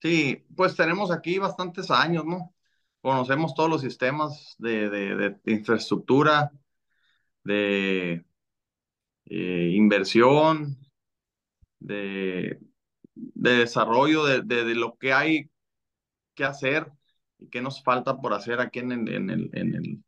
Sí, 0.00 0.46
pues 0.54 0.76
tenemos 0.76 1.10
aquí 1.10 1.38
bastantes 1.38 1.90
años, 1.90 2.24
¿no? 2.24 2.54
Conocemos 3.00 3.54
todos 3.54 3.68
los 3.68 3.80
sistemas 3.80 4.54
de, 4.58 4.88
de, 4.88 5.36
infraestructura, 5.46 6.52
de 7.48 8.24
eh, 9.26 9.70
inversión, 9.74 10.78
de, 11.80 12.60
de 13.14 13.50
desarrollo, 13.50 14.24
de, 14.26 14.42
de, 14.42 14.74
lo 14.74 14.98
que 14.98 15.12
hay 15.14 15.50
que 16.34 16.44
hacer 16.44 16.92
y 17.38 17.48
qué 17.48 17.62
nos 17.62 17.82
falta 17.82 18.18
por 18.20 18.34
hacer 18.34 18.60
aquí 18.60 18.80
en 18.80 18.92
el, 18.92 19.08
en 19.14 19.30
el, 19.30 19.50
en 19.54 19.74
el 19.74 20.04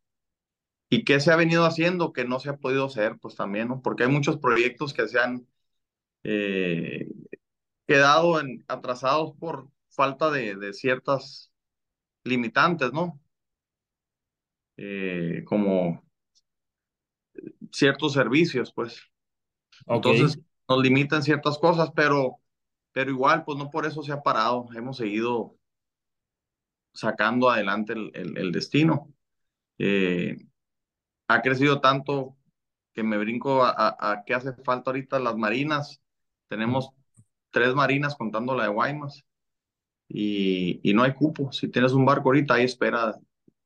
¿Y 0.89 1.03
qué 1.05 1.19
se 1.19 1.31
ha 1.31 1.35
venido 1.37 1.65
haciendo 1.65 2.13
que 2.13 2.25
no 2.25 2.39
se 2.39 2.49
ha 2.49 2.57
podido 2.57 2.85
hacer? 2.85 3.17
Pues 3.21 3.35
también, 3.35 3.69
¿no? 3.69 3.81
Porque 3.81 4.03
hay 4.03 4.09
muchos 4.11 4.37
proyectos 4.37 4.93
que 4.93 5.07
se 5.07 5.19
han 5.19 5.47
eh, 6.23 7.07
quedado 7.87 8.39
en, 8.41 8.63
atrasados 8.67 9.33
por 9.39 9.69
falta 9.89 10.29
de, 10.31 10.55
de 10.55 10.73
ciertas 10.73 11.51
limitantes, 12.23 12.93
¿no? 12.93 13.21
Eh, 14.77 15.43
como 15.45 16.03
ciertos 17.71 18.13
servicios, 18.13 18.71
pues. 18.73 19.01
Entonces 19.87 20.39
nos 20.67 20.81
limitan 20.81 21.23
ciertas 21.23 21.57
cosas, 21.57 21.91
pero, 21.95 22.37
pero 22.91 23.11
igual, 23.11 23.43
pues 23.43 23.57
no 23.57 23.69
por 23.69 23.85
eso 23.85 24.03
se 24.03 24.11
ha 24.11 24.21
parado. 24.21 24.67
Hemos 24.75 24.97
seguido 24.97 25.55
sacando 26.93 27.49
adelante 27.49 27.93
el, 27.93 28.11
el, 28.13 28.51
destino. 28.51 29.13
Eh, 29.77 30.37
ha 31.27 31.41
crecido 31.41 31.81
tanto 31.81 32.37
que 32.93 33.03
me 33.03 33.17
brinco 33.17 33.63
a, 33.63 33.95
a, 33.99 34.23
qué 34.25 34.33
hace 34.33 34.53
falta 34.63 34.91
ahorita 34.91 35.19
las 35.19 35.35
marinas. 35.35 36.01
Tenemos 36.47 36.91
tres 37.49 37.73
marinas 37.73 38.15
contando 38.15 38.55
la 38.55 38.63
de 38.63 38.69
Guaymas 38.69 39.25
y, 40.07 40.79
y, 40.83 40.93
no 40.93 41.03
hay 41.03 41.13
cupo. 41.13 41.51
Si 41.51 41.69
tienes 41.69 41.93
un 41.93 42.05
barco 42.05 42.29
ahorita, 42.29 42.55
hay 42.55 42.65
espera 42.65 43.17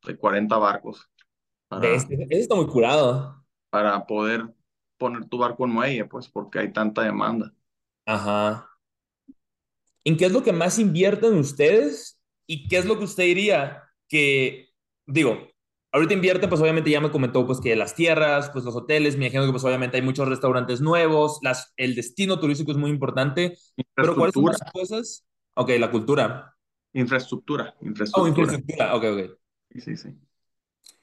de 0.06 0.18
40 0.18 0.58
barcos. 0.58 1.10
Ese 1.82 2.28
está 2.30 2.56
muy 2.56 2.68
curado. 2.68 3.45
Para 3.76 4.08
poder 4.08 4.46
poner 4.98 5.26
tu 5.26 5.38
barco 5.38 5.66
en 5.66 5.72
muelle, 5.72 6.06
pues, 6.06 6.30
porque 6.30 6.60
hay 6.60 6.72
tanta 6.72 7.02
demanda. 7.02 7.54
Ajá. 8.06 8.70
¿En 10.06 10.16
qué 10.16 10.28
es 10.28 10.32
lo 10.32 10.44
que 10.44 10.54
más 10.54 10.80
invierten 10.80 11.38
ustedes? 11.38 12.18
¿Y 12.48 12.70
qué 12.70 12.78
es 12.78 12.86
lo 12.86 12.98
que 12.98 13.04
usted 13.04 13.26
diría 13.26 13.84
que, 14.08 14.70
digo, 15.06 15.50
ahorita 15.92 16.14
invierten, 16.14 16.48
pues 16.48 16.62
obviamente 16.62 16.90
ya 16.90 17.02
me 17.02 17.12
comentó, 17.12 17.46
pues 17.46 17.60
que 17.60 17.76
las 17.76 17.96
tierras, 17.96 18.50
pues 18.50 18.64
los 18.64 18.78
hoteles, 18.78 19.18
me 19.18 19.26
imagino 19.26 19.46
que 19.46 19.52
pues 19.52 19.66
obviamente 19.66 19.98
hay 19.98 20.04
muchos 20.04 20.30
restaurantes 20.30 20.80
nuevos, 20.80 21.40
las, 21.42 21.74
el 21.76 21.96
destino 21.96 22.40
turístico 22.40 22.72
es 22.72 22.78
muy 22.78 22.92
importante, 22.92 23.58
pero 23.94 24.16
¿cuáles 24.16 24.36
son 24.36 24.46
las 24.46 24.72
cosas? 24.72 25.28
Ok, 25.56 25.72
la 25.80 25.92
cultura. 25.92 26.56
Infraestructura, 26.94 27.76
infraestructura. 27.82 28.24
Oh, 28.24 28.28
infraestructura, 28.30 28.96
ok, 28.96 29.04
ok. 29.04 29.82
Sí, 29.82 29.98
sí. 29.98 30.18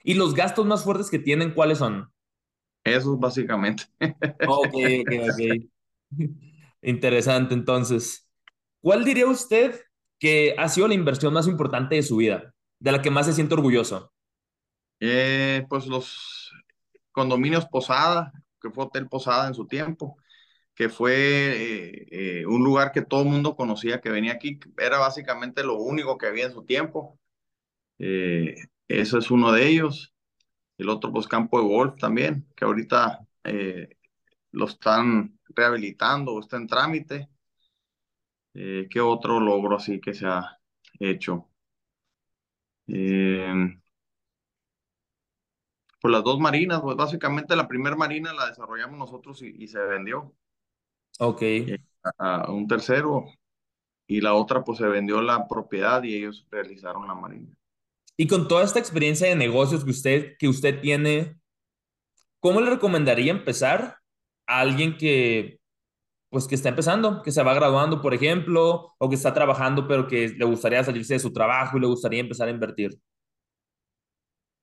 ¿Y 0.04 0.14
los 0.14 0.32
gastos 0.32 0.64
más 0.64 0.84
fuertes 0.84 1.10
que 1.10 1.18
tienen, 1.18 1.52
cuáles 1.52 1.76
son? 1.76 2.10
Eso 2.84 3.16
básicamente. 3.16 3.84
Ok, 4.46 4.74
ok, 4.74 5.12
ok. 5.30 5.70
Interesante, 6.82 7.54
entonces. 7.54 8.28
¿Cuál 8.80 9.04
diría 9.04 9.26
usted 9.28 9.80
que 10.18 10.54
ha 10.58 10.68
sido 10.68 10.88
la 10.88 10.94
inversión 10.94 11.32
más 11.32 11.46
importante 11.46 11.94
de 11.94 12.02
su 12.02 12.16
vida? 12.16 12.52
De 12.80 12.90
la 12.90 13.00
que 13.00 13.10
más 13.10 13.26
se 13.26 13.32
siente 13.32 13.54
orgulloso. 13.54 14.12
Eh, 14.98 15.64
pues 15.68 15.86
los 15.86 16.52
condominios 17.12 17.66
Posada, 17.66 18.32
que 18.60 18.70
fue 18.70 18.84
Hotel 18.84 19.08
Posada 19.08 19.48
en 19.48 19.54
su 19.54 19.66
tiempo, 19.66 20.16
que 20.74 20.88
fue 20.88 21.14
eh, 21.14 22.06
eh, 22.10 22.46
un 22.46 22.64
lugar 22.64 22.92
que 22.92 23.02
todo 23.02 23.22
el 23.22 23.28
mundo 23.28 23.56
conocía 23.56 24.00
que 24.00 24.10
venía 24.10 24.32
aquí, 24.32 24.58
era 24.78 24.98
básicamente 24.98 25.64
lo 25.64 25.76
único 25.76 26.18
que 26.18 26.26
había 26.26 26.46
en 26.46 26.52
su 26.52 26.64
tiempo. 26.64 27.18
eso 27.98 29.18
es 29.18 29.30
uno 29.30 29.52
de 29.52 29.68
ellos. 29.68 30.12
El 30.82 30.88
otro, 30.88 31.12
pues 31.12 31.28
campo 31.28 31.60
de 31.60 31.68
golf 31.68 31.96
también, 31.96 32.48
que 32.56 32.64
ahorita 32.64 33.24
eh, 33.44 33.96
lo 34.50 34.66
están 34.66 35.38
rehabilitando, 35.54 36.40
está 36.40 36.56
en 36.56 36.66
trámite. 36.66 37.28
Eh, 38.54 38.88
¿Qué 38.90 39.00
otro 39.00 39.38
logro 39.38 39.76
así 39.76 40.00
que 40.00 40.12
se 40.12 40.26
ha 40.26 40.58
hecho? 40.98 41.48
Eh, 42.88 43.78
pues 46.00 46.12
las 46.12 46.24
dos 46.24 46.40
marinas, 46.40 46.80
pues 46.80 46.96
básicamente 46.96 47.54
la 47.54 47.68
primera 47.68 47.94
marina 47.94 48.32
la 48.32 48.48
desarrollamos 48.48 48.98
nosotros 48.98 49.40
y, 49.40 49.68
se 49.68 49.78
vendió. 49.78 50.34
Ok. 51.20 51.42
A, 52.18 52.42
a, 52.42 52.50
un 52.50 52.66
tercero 52.66 53.26
y 54.08 54.20
la 54.20 54.34
otra 54.34 54.64
pues 54.64 54.78
se 54.78 54.86
vendió 54.88 55.22
la 55.22 55.46
propiedad 55.46 56.02
y 56.02 56.16
ellos 56.16 56.44
realizaron 56.50 57.06
la 57.06 57.14
marina. 57.14 57.56
Y 58.16 58.26
con 58.26 58.48
toda 58.48 58.64
esta 58.64 58.78
experiencia 58.78 59.28
de 59.28 59.36
negocios 59.36 59.84
que 59.84 59.90
usted, 59.90 60.36
que 60.38 60.48
usted 60.48 60.80
tiene, 60.80 61.36
¿cómo 62.40 62.60
le 62.60 62.70
recomendaría 62.70 63.32
empezar 63.32 63.98
a 64.46 64.60
alguien 64.60 64.96
que, 64.96 65.58
pues, 66.30 66.46
que 66.46 66.54
está 66.54 66.68
empezando, 66.68 67.22
que 67.22 67.32
se 67.32 67.42
va 67.42 67.54
graduando, 67.54 68.02
por 68.02 68.14
ejemplo, 68.14 68.92
o 68.98 69.08
que 69.08 69.14
está 69.14 69.32
trabajando, 69.32 69.86
pero 69.88 70.06
que 70.06 70.28
le 70.28 70.44
gustaría 70.44 70.84
salirse 70.84 71.14
de 71.14 71.20
su 71.20 71.32
trabajo 71.32 71.76
y 71.76 71.80
le 71.80 71.86
gustaría 71.86 72.20
empezar 72.20 72.48
a 72.48 72.52
invertir? 72.52 72.98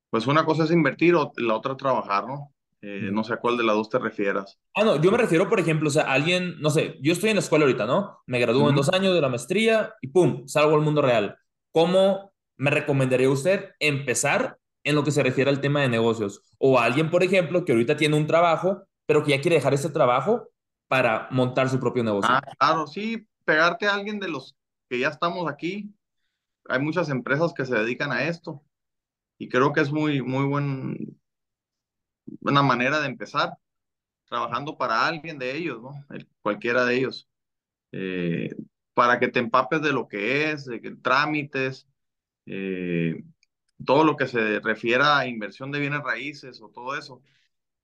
Pues 0.10 0.26
una 0.26 0.46
cosa 0.46 0.64
es 0.64 0.72
invertir 0.72 1.16
o 1.16 1.32
la 1.38 1.56
otra 1.56 1.78
trabajar, 1.78 2.28
¿no? 2.28 2.54
Eh, 2.82 3.10
no 3.12 3.24
sé 3.24 3.34
a 3.34 3.38
cuál 3.38 3.58
de 3.58 3.64
las 3.64 3.76
dos 3.76 3.90
te 3.90 4.00
refieras. 4.00 4.58
Ah, 4.74 4.84
no, 4.84 5.02
yo 5.02 5.12
me 5.12 5.18
refiero, 5.18 5.50
por 5.50 5.60
ejemplo, 5.60 5.90
o 5.90 5.92
sea, 5.92 6.04
alguien, 6.04 6.60
no 6.62 6.70
sé, 6.70 6.98
yo 7.02 7.12
estoy 7.12 7.30
en 7.30 7.36
la 7.36 7.42
escuela 7.42 7.66
ahorita, 7.66 7.86
¿no? 7.86 8.20
Me 8.26 8.40
gradúo 8.40 8.70
en 8.70 8.76
dos 8.76 8.90
años 8.90 9.14
de 9.14 9.22
la 9.22 9.28
maestría 9.28 9.94
y 10.02 10.08
¡pum! 10.08 10.48
Salgo 10.48 10.76
al 10.76 10.82
mundo 10.82 11.02
real. 11.02 11.38
¿Cómo 11.72 12.32
me 12.60 12.70
recomendaría 12.70 13.30
usted 13.30 13.72
empezar 13.80 14.60
en 14.84 14.96
lo 14.96 15.04
que 15.04 15.12
se 15.12 15.24
refiere 15.24 15.50
al 15.50 15.62
tema 15.62 15.82
de 15.82 15.90
negocios? 15.90 16.44
O 16.58 16.78
a 16.78 16.84
alguien, 16.84 17.10
por 17.10 17.24
ejemplo, 17.24 17.64
que 17.64 17.72
ahorita 17.72 17.96
tiene 17.96 18.18
un 18.18 18.28
trabajo, 18.28 18.84
pero 19.06 19.24
que 19.24 19.32
ya 19.32 19.42
quiere 19.42 19.56
dejar 19.56 19.74
ese 19.74 19.90
trabajo 19.90 20.50
para 20.88 21.30
montar 21.32 21.70
su 21.70 21.80
propio 21.80 22.04
negocio. 22.04 22.30
Ah, 22.30 22.42
claro, 22.60 22.86
sí, 22.86 23.26
pegarte 23.46 23.88
a 23.88 23.94
alguien 23.96 24.20
de 24.20 24.28
los 24.28 24.56
que 24.90 25.00
ya 25.00 25.08
estamos 25.08 25.50
aquí. 25.50 25.94
Hay 26.68 26.82
muchas 26.82 27.10
empresas 27.10 27.54
que 27.54 27.66
se 27.66 27.76
dedican 27.76 28.12
a 28.12 28.26
esto 28.26 28.62
y 29.38 29.48
creo 29.48 29.72
que 29.72 29.80
es 29.80 29.92
muy, 29.92 30.22
muy 30.22 30.46
buen, 30.46 31.18
buena 32.42 32.62
manera 32.62 33.00
de 33.00 33.08
empezar 33.08 33.58
trabajando 34.26 34.78
para 34.78 35.08
alguien 35.08 35.40
de 35.40 35.56
ellos, 35.56 35.82
¿no? 35.82 35.92
cualquiera 36.42 36.84
de 36.84 36.98
ellos. 36.98 37.30
Eh, 37.94 38.54
para 38.94 39.18
que 39.18 39.30
te 39.30 39.40
empapes 39.40 39.82
de 39.82 39.94
lo 39.94 40.10
que 40.10 40.52
es, 40.52 40.66
de 40.66 40.82
que 40.82 40.92
trámites, 40.92 41.88
eh, 42.50 43.24
todo 43.86 44.04
lo 44.04 44.16
que 44.18 44.28
se 44.28 44.60
refiera 44.60 45.20
a 45.20 45.28
inversión 45.28 45.72
de 45.72 45.80
bienes 45.80 46.02
raíces 46.02 46.62
o 46.62 46.70
todo 46.70 46.98
eso. 46.98 47.22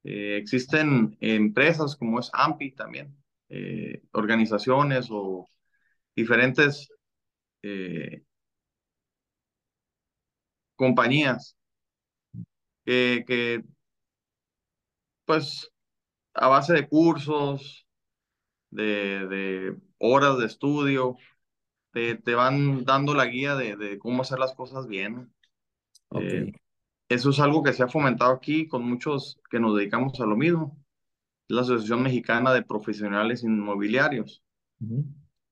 Eh, 0.03 0.37
existen 0.37 1.17
empresas 1.21 1.95
como 1.95 2.19
es 2.19 2.29
AMPI 2.33 2.71
también, 2.71 3.15
eh, 3.49 4.03
organizaciones 4.11 5.07
o 5.11 5.47
diferentes 6.15 6.89
compañías 10.75 11.55
que, 12.85 13.63
pues, 15.25 15.71
a 16.33 16.47
base 16.47 16.73
de 16.73 16.87
cursos, 16.87 17.87
de 18.71 19.77
horas 19.99 20.37
de 20.37 20.45
estudio, 20.45 21.17
te, 21.95 22.35
van 22.35 22.83
dando 22.83 23.13
la 23.13 23.25
guía 23.25 23.55
de, 23.55 23.97
cómo 23.99 24.21
hacer 24.21 24.37
las 24.37 24.53
cosas 24.53 24.85
bien. 24.85 25.33
Eh, 26.11 26.51
eso 27.07 27.29
es 27.29 27.39
algo 27.39 27.63
que 27.63 27.71
se 27.71 27.83
ha 27.83 27.87
fomentado 27.87 28.33
aquí 28.33 28.67
con 28.67 28.83
muchos 28.83 29.39
que 29.49 29.59
nos 29.59 29.77
dedicamos 29.77 30.19
a 30.19 30.25
lo 30.25 30.35
mismo. 30.35 30.77
La 31.47 31.61
Asociación 31.61 32.03
Mexicana 32.03 32.53
de 32.53 32.63
Profesionales 32.63 33.43
Inmobiliarios. 33.43 34.43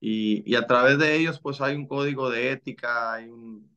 y, 0.01 0.53
a 0.55 0.67
través 0.67 0.97
de 0.97 1.15
ellos, 1.15 1.39
pues 1.39 1.61
hay 1.61 1.75
un 1.75 1.87
código 1.87 2.29
de 2.29 2.51
ética, 2.51 3.13
hay 3.13 3.29
un, 3.29 3.73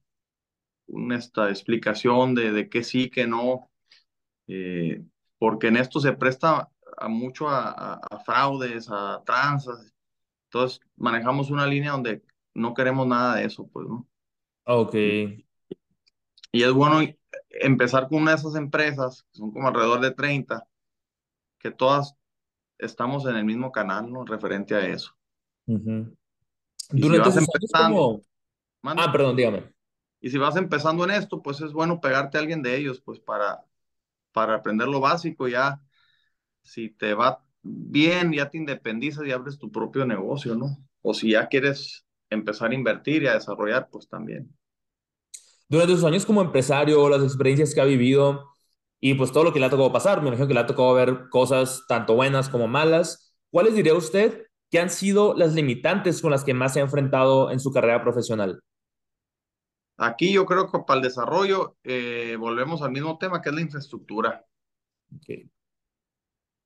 una 0.88 1.18
esta 1.18 1.48
explicación 1.50 2.34
de, 2.34 2.50
de 2.50 2.68
qué 2.68 2.82
sí, 2.82 3.10
qué 3.10 3.28
no. 3.28 3.70
Eh, 4.48 5.04
porque 5.38 5.68
en 5.68 5.76
esto 5.76 6.00
se 6.00 6.14
presta 6.14 6.68
a 6.96 7.08
mucho 7.08 7.48
a, 7.48 7.94
a, 7.94 8.18
fraudes, 8.24 8.88
a 8.90 9.22
tranzas. 9.24 9.92
Entonces, 10.46 10.80
manejamos 10.96 11.50
una 11.50 11.66
línea 11.66 11.92
donde 11.92 12.22
no 12.56 12.74
queremos 12.74 13.06
nada 13.06 13.36
de 13.36 13.44
eso, 13.44 13.68
pues, 13.68 13.86
¿no? 13.86 14.08
Ok. 14.64 14.94
Y 16.52 16.62
es 16.62 16.72
bueno 16.72 17.00
empezar 17.50 18.08
con 18.08 18.22
una 18.22 18.32
de 18.32 18.38
esas 18.38 18.56
empresas, 18.56 19.24
que 19.30 19.38
son 19.38 19.52
como 19.52 19.68
alrededor 19.68 20.00
de 20.00 20.10
30, 20.10 20.66
que 21.58 21.70
todas 21.70 22.14
estamos 22.78 23.26
en 23.26 23.36
el 23.36 23.44
mismo 23.44 23.70
canal, 23.72 24.10
¿no? 24.10 24.24
Referente 24.24 24.74
a 24.74 24.86
eso. 24.86 25.12
Durante 25.66 27.30
si 27.32 27.38
empezando, 27.38 28.22
Ah, 28.82 29.10
perdón, 29.10 29.36
dígame. 29.36 29.74
Y 30.20 30.30
si 30.30 30.38
vas 30.38 30.56
empezando 30.56 31.04
en 31.04 31.10
esto, 31.10 31.42
pues 31.42 31.60
es 31.60 31.72
bueno 31.72 32.00
pegarte 32.00 32.38
a 32.38 32.40
alguien 32.40 32.62
de 32.62 32.76
ellos, 32.76 33.00
pues 33.00 33.20
para, 33.20 33.64
para 34.32 34.54
aprender 34.54 34.88
lo 34.88 35.00
básico, 35.00 35.48
ya 35.48 35.80
si 36.62 36.90
te 36.90 37.14
va 37.14 37.44
bien, 37.62 38.32
ya 38.32 38.48
te 38.48 38.58
independizas 38.58 39.26
y 39.26 39.32
abres 39.32 39.58
tu 39.58 39.70
propio 39.70 40.06
negocio, 40.06 40.54
¿no? 40.54 40.78
O 41.02 41.14
si 41.14 41.32
ya 41.32 41.48
quieres 41.48 42.05
empezar 42.30 42.70
a 42.70 42.74
invertir 42.74 43.22
y 43.22 43.26
a 43.26 43.34
desarrollar, 43.34 43.88
pues 43.90 44.08
también. 44.08 44.52
Durante 45.68 45.94
sus 45.94 46.04
años 46.04 46.24
como 46.24 46.42
empresario, 46.42 47.08
las 47.08 47.22
experiencias 47.22 47.74
que 47.74 47.80
ha 47.80 47.84
vivido 47.84 48.50
y 49.00 49.14
pues 49.14 49.32
todo 49.32 49.44
lo 49.44 49.52
que 49.52 49.60
le 49.60 49.66
ha 49.66 49.70
tocado 49.70 49.92
pasar, 49.92 50.20
me 50.22 50.28
imagino 50.28 50.48
que 50.48 50.54
le 50.54 50.60
ha 50.60 50.66
tocado 50.66 50.94
ver 50.94 51.28
cosas 51.28 51.84
tanto 51.88 52.14
buenas 52.14 52.48
como 52.48 52.66
malas, 52.68 53.34
¿cuáles 53.50 53.74
diría 53.74 53.94
usted 53.94 54.46
que 54.70 54.78
han 54.78 54.90
sido 54.90 55.34
las 55.34 55.54
limitantes 55.54 56.22
con 56.22 56.30
las 56.30 56.44
que 56.44 56.54
más 56.54 56.72
se 56.72 56.80
ha 56.80 56.82
enfrentado 56.82 57.50
en 57.50 57.60
su 57.60 57.72
carrera 57.72 58.02
profesional? 58.02 58.62
Aquí 59.98 60.32
yo 60.32 60.44
creo 60.44 60.70
que 60.70 60.78
para 60.86 60.98
el 60.98 61.02
desarrollo 61.02 61.76
eh, 61.82 62.36
volvemos 62.38 62.82
al 62.82 62.92
mismo 62.92 63.18
tema 63.18 63.40
que 63.40 63.48
es 63.48 63.54
la 63.54 63.60
infraestructura. 63.62 64.44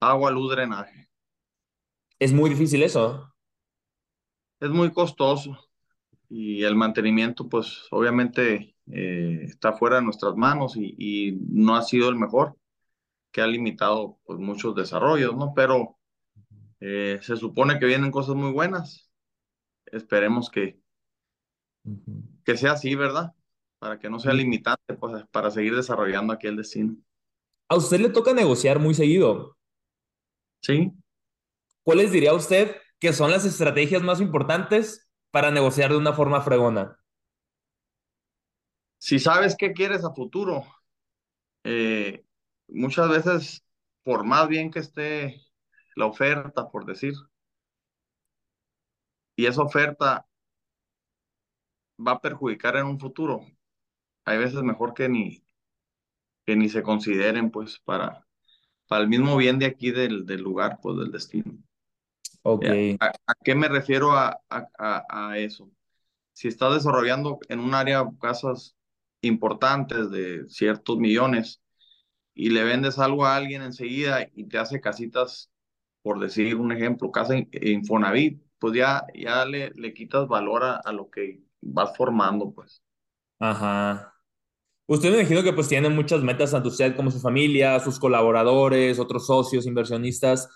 Agua, 0.00 0.30
luz, 0.30 0.50
drenaje. 0.50 1.08
Es 2.18 2.32
muy 2.32 2.50
difícil 2.50 2.82
eso 2.82 3.30
es 4.60 4.70
muy 4.70 4.92
costoso 4.92 5.58
y 6.28 6.62
el 6.64 6.76
mantenimiento, 6.76 7.48
pues 7.48 7.86
obviamente 7.90 8.76
eh, 8.92 9.40
está 9.44 9.72
fuera 9.72 9.96
de 9.96 10.02
nuestras 10.02 10.36
manos 10.36 10.76
y, 10.76 11.38
no 11.48 11.76
ha 11.76 11.82
sido 11.82 12.08
el 12.08 12.16
mejor, 12.16 12.56
que 13.32 13.42
ha 13.42 13.46
limitado 13.46 14.18
pues 14.24 14.38
muchos 14.38 14.74
desarrollos, 14.74 15.36
¿no? 15.36 15.52
Pero 15.54 15.96
Eh, 16.82 17.18
se 17.20 17.36
supone 17.36 17.78
que 17.78 17.84
vienen 17.84 18.10
cosas 18.10 18.34
muy 18.34 18.52
buenas. 18.52 19.10
Esperemos 19.84 20.48
que, 20.50 20.80
que 22.42 22.56
sea 22.56 22.72
así, 22.72 22.94
¿verdad? 22.94 23.34
Para 23.78 23.98
que 23.98 24.08
no 24.08 24.18
sea 24.18 24.32
limitante, 24.32 24.94
pues, 24.94 25.24
para 25.30 25.50
seguir 25.50 25.76
desarrollando 25.76 26.32
aquí 26.32 26.46
el 26.46 26.56
destino. 26.56 26.96
A 27.68 27.76
usted 27.76 28.00
le 28.00 28.08
toca 28.08 28.32
negociar 28.32 28.78
muy 28.78 28.94
seguido. 28.94 29.58
Sí. 30.62 30.90
¿Cuáles 31.82 32.12
diría 32.12 32.32
usted 32.32 32.74
que 33.00 33.12
son 33.12 33.30
las 33.30 33.44
estrategias 33.44 34.02
más 34.02 34.20
importantes 34.20 35.08
para 35.30 35.50
negociar 35.50 35.90
de 35.90 35.98
una 35.98 36.12
forma 36.12 36.42
fregona? 36.42 36.98
Si 38.98 39.18
sabes 39.18 39.56
qué 39.56 39.72
quieres 39.72 40.04
a 40.04 40.14
futuro, 40.14 40.64
eh, 41.64 42.24
muchas 42.68 43.08
veces, 43.08 43.64
por 44.02 44.24
más 44.24 44.48
bien 44.48 44.70
que 44.70 44.80
esté 44.80 45.40
la 45.96 46.06
oferta, 46.06 46.70
por 46.70 46.84
decir, 46.86 47.14
y 49.36 49.46
esa 49.46 49.62
oferta 49.62 50.26
va 52.06 52.12
a 52.14 52.20
perjudicar 52.20 52.74
en 52.76 52.86
un 52.86 52.98
futuro, 52.98 53.46
hay 54.24 54.38
veces 54.38 54.62
mejor 54.62 54.94
que 54.94 55.08
ni, 55.08 55.44
que 56.46 56.54
ni 56.56 56.68
se 56.68 56.82
consideren, 56.82 57.50
pues, 57.50 57.78
para, 57.80 58.26
para 58.88 59.02
el 59.02 59.08
mismo 59.08 59.36
bien 59.36 59.58
de 59.58 59.66
aquí 59.66 59.90
del, 59.92 60.26
del 60.26 60.42
lugar, 60.42 60.80
pues, 60.82 60.98
del 60.98 61.12
destino. 61.12 61.52
Ok. 62.42 62.64
¿A, 63.00 63.06
a 63.26 63.34
qué 63.44 63.54
me 63.54 63.68
refiero 63.68 64.12
a, 64.12 64.40
a, 64.48 65.04
a, 65.08 65.38
eso? 65.38 65.70
Si 66.32 66.48
estás 66.48 66.74
desarrollando 66.74 67.38
en 67.48 67.60
un 67.60 67.74
área 67.74 68.04
casas 68.20 68.76
importantes 69.22 70.10
de 70.10 70.48
ciertos 70.48 70.98
millones 70.98 71.60
y 72.34 72.50
le 72.50 72.64
vendes 72.64 72.98
algo 72.98 73.26
a 73.26 73.36
alguien 73.36 73.62
enseguida 73.62 74.26
y 74.34 74.44
te 74.48 74.58
hace 74.58 74.80
casitas, 74.80 75.50
por 76.02 76.18
decir 76.20 76.56
un 76.56 76.72
ejemplo, 76.72 77.10
casa 77.12 77.34
Infonavit, 77.52 78.42
pues 78.58 78.74
ya, 78.74 79.04
ya 79.14 79.44
le, 79.44 79.70
le 79.74 79.92
quitas 79.94 80.28
valor 80.28 80.64
a, 80.64 80.76
a 80.76 80.92
lo 80.92 81.10
que 81.10 81.42
vas 81.60 81.96
formando, 81.96 82.52
pues. 82.52 82.82
Ajá. 83.38 84.14
Usted 84.86 85.10
me 85.10 85.20
imagino 85.20 85.42
que 85.42 85.52
pues 85.52 85.68
tiene 85.68 85.88
muchas 85.88 86.22
metas, 86.22 86.50
tanto 86.50 86.68
usted 86.68 86.96
como 86.96 87.10
su 87.12 87.20
familia, 87.20 87.78
sus 87.80 88.00
colaboradores, 88.00 88.98
otros 88.98 89.26
socios, 89.26 89.66
inversionistas. 89.66 90.48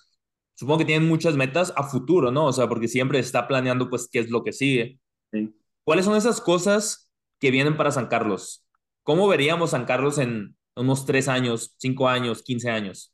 Supongo 0.54 0.78
que 0.78 0.84
tienen 0.84 1.08
muchas 1.08 1.34
metas 1.36 1.72
a 1.76 1.84
futuro, 1.84 2.30
¿no? 2.30 2.46
O 2.46 2.52
sea, 2.52 2.68
porque 2.68 2.88
siempre 2.88 3.18
está 3.18 3.48
planeando 3.48 3.90
pues 3.90 4.08
qué 4.10 4.20
es 4.20 4.30
lo 4.30 4.44
que 4.44 4.52
sigue. 4.52 4.98
Sí. 5.32 5.54
¿Cuáles 5.84 6.04
son 6.04 6.16
esas 6.16 6.40
cosas 6.40 7.10
que 7.40 7.50
vienen 7.50 7.76
para 7.76 7.90
San 7.90 8.06
Carlos? 8.06 8.64
¿Cómo 9.02 9.28
veríamos 9.28 9.70
San 9.70 9.84
Carlos 9.84 10.18
en 10.18 10.56
unos 10.76 11.06
tres 11.06 11.28
años, 11.28 11.74
cinco 11.78 12.08
años, 12.08 12.42
quince 12.42 12.70
años? 12.70 13.12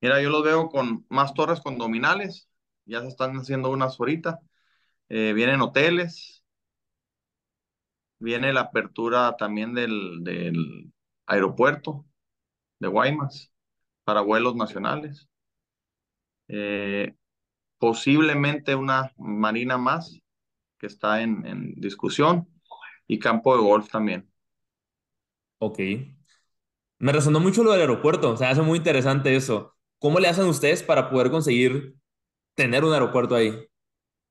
Mira, 0.00 0.20
yo 0.20 0.30
los 0.30 0.42
veo 0.42 0.68
con 0.68 1.06
más 1.08 1.32
torres 1.32 1.60
condominales, 1.60 2.48
ya 2.84 3.00
se 3.00 3.08
están 3.08 3.36
haciendo 3.36 3.70
unas 3.70 3.98
ahorita. 3.98 4.40
Eh, 5.08 5.32
vienen 5.34 5.60
hoteles, 5.60 6.44
viene 8.18 8.52
la 8.52 8.62
apertura 8.62 9.36
también 9.36 9.74
del, 9.74 10.22
del 10.24 10.92
aeropuerto 11.26 12.06
de 12.80 12.88
Guaymas 12.88 13.52
para 14.04 14.22
vuelos 14.22 14.56
nacionales. 14.56 15.28
Eh, 16.48 17.14
posiblemente 17.78 18.74
una 18.74 19.12
marina 19.16 19.78
más 19.78 20.18
que 20.78 20.86
está 20.86 21.22
en, 21.22 21.46
en, 21.46 21.74
discusión 21.76 22.48
y 23.06 23.18
campo 23.18 23.56
de 23.56 23.62
golf 23.62 23.90
también. 23.90 24.30
Ok. 25.58 25.78
Me 26.98 27.12
resonó 27.12 27.40
mucho 27.40 27.64
lo 27.64 27.72
del 27.72 27.80
aeropuerto, 27.80 28.30
o 28.30 28.36
sea, 28.36 28.50
hace 28.50 28.62
muy 28.62 28.78
interesante 28.78 29.34
eso. 29.34 29.74
¿Cómo 29.98 30.18
le 30.18 30.28
hacen 30.28 30.46
ustedes 30.46 30.82
para 30.82 31.10
poder 31.10 31.30
conseguir 31.30 31.96
tener 32.54 32.84
un 32.84 32.92
aeropuerto 32.92 33.34
ahí? 33.34 33.68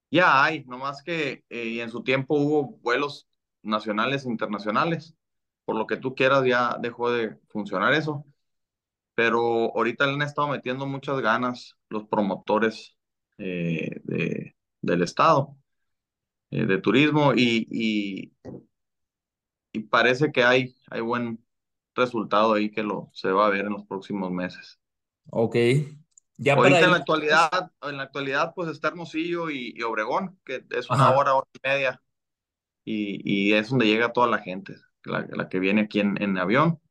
Ya 0.10 0.44
hay, 0.44 0.66
nomás 0.66 1.02
que 1.02 1.44
eh, 1.50 1.82
en 1.82 1.90
su 1.90 2.04
tiempo 2.04 2.36
hubo 2.36 2.78
vuelos 2.82 3.28
nacionales 3.62 4.26
e 4.26 4.30
internacionales. 4.30 5.16
Por 5.64 5.78
lo 5.78 5.88
que 5.88 5.98
tú 5.98 6.16
quieras, 6.16 6.44
ya 6.46 6.78
dejó 6.82 7.12
de 7.12 7.38
funcionar 7.50 7.94
eso. 7.94 8.26
Pero 9.22 9.72
ahorita 9.78 10.08
le 10.08 10.14
han 10.14 10.24
estado 10.24 10.48
metiendo 10.48 10.88
muchas 10.88 11.22
ganas 11.22 11.78
los 11.90 12.08
promotores 12.08 12.98
eh, 13.38 14.02
de, 14.04 14.56
del 14.82 15.04
Estado 15.04 15.56
eh, 16.50 16.66
de 16.66 16.80
turismo 16.80 17.32
y, 17.36 17.68
y, 17.70 18.34
y, 19.74 19.80
parece 19.82 20.32
que 20.32 20.44
hay, 20.44 20.76
hay 20.90 21.02
buen 21.02 21.46
resultado 21.94 22.56
ahí 22.56 22.72
que 22.72 22.82
lo 22.82 23.12
se 23.14 23.32
va 23.32 23.46
a 23.46 23.52
ver 23.52 23.66
en 23.66 23.74
los 23.74 23.86
próximos 23.86 24.32
meses. 24.32 24.80
Ok. 25.30 25.56
Ya 26.38 26.56
ahorita 26.56 26.78
para 26.78 26.86
en 26.86 26.92
la 26.92 26.98
actualidad, 26.98 27.72
en 27.84 27.98
la 27.98 28.04
actualidad 28.04 28.54
pues 28.56 28.70
está 28.70 28.88
Hermosillo 28.88 29.52
y, 29.52 29.72
y 29.76 29.84
Obregón, 29.84 30.40
que 30.44 30.66
es 30.72 30.90
una 30.90 31.10
Ajá. 31.10 31.16
hora, 31.16 31.36
hora 31.36 31.48
y 31.54 31.68
media 31.68 32.02
y, 32.84 33.22
y, 33.24 33.54
es 33.54 33.70
donde 33.70 33.86
llega 33.86 34.14
toda 34.14 34.26
la 34.26 34.40
gente, 34.40 34.78
la, 35.04 35.28
la 35.30 35.48
que 35.48 35.60
viene 35.60 35.82
aquí 35.82 36.00
en, 36.00 36.20
en, 36.20 36.40
avión 36.40 36.82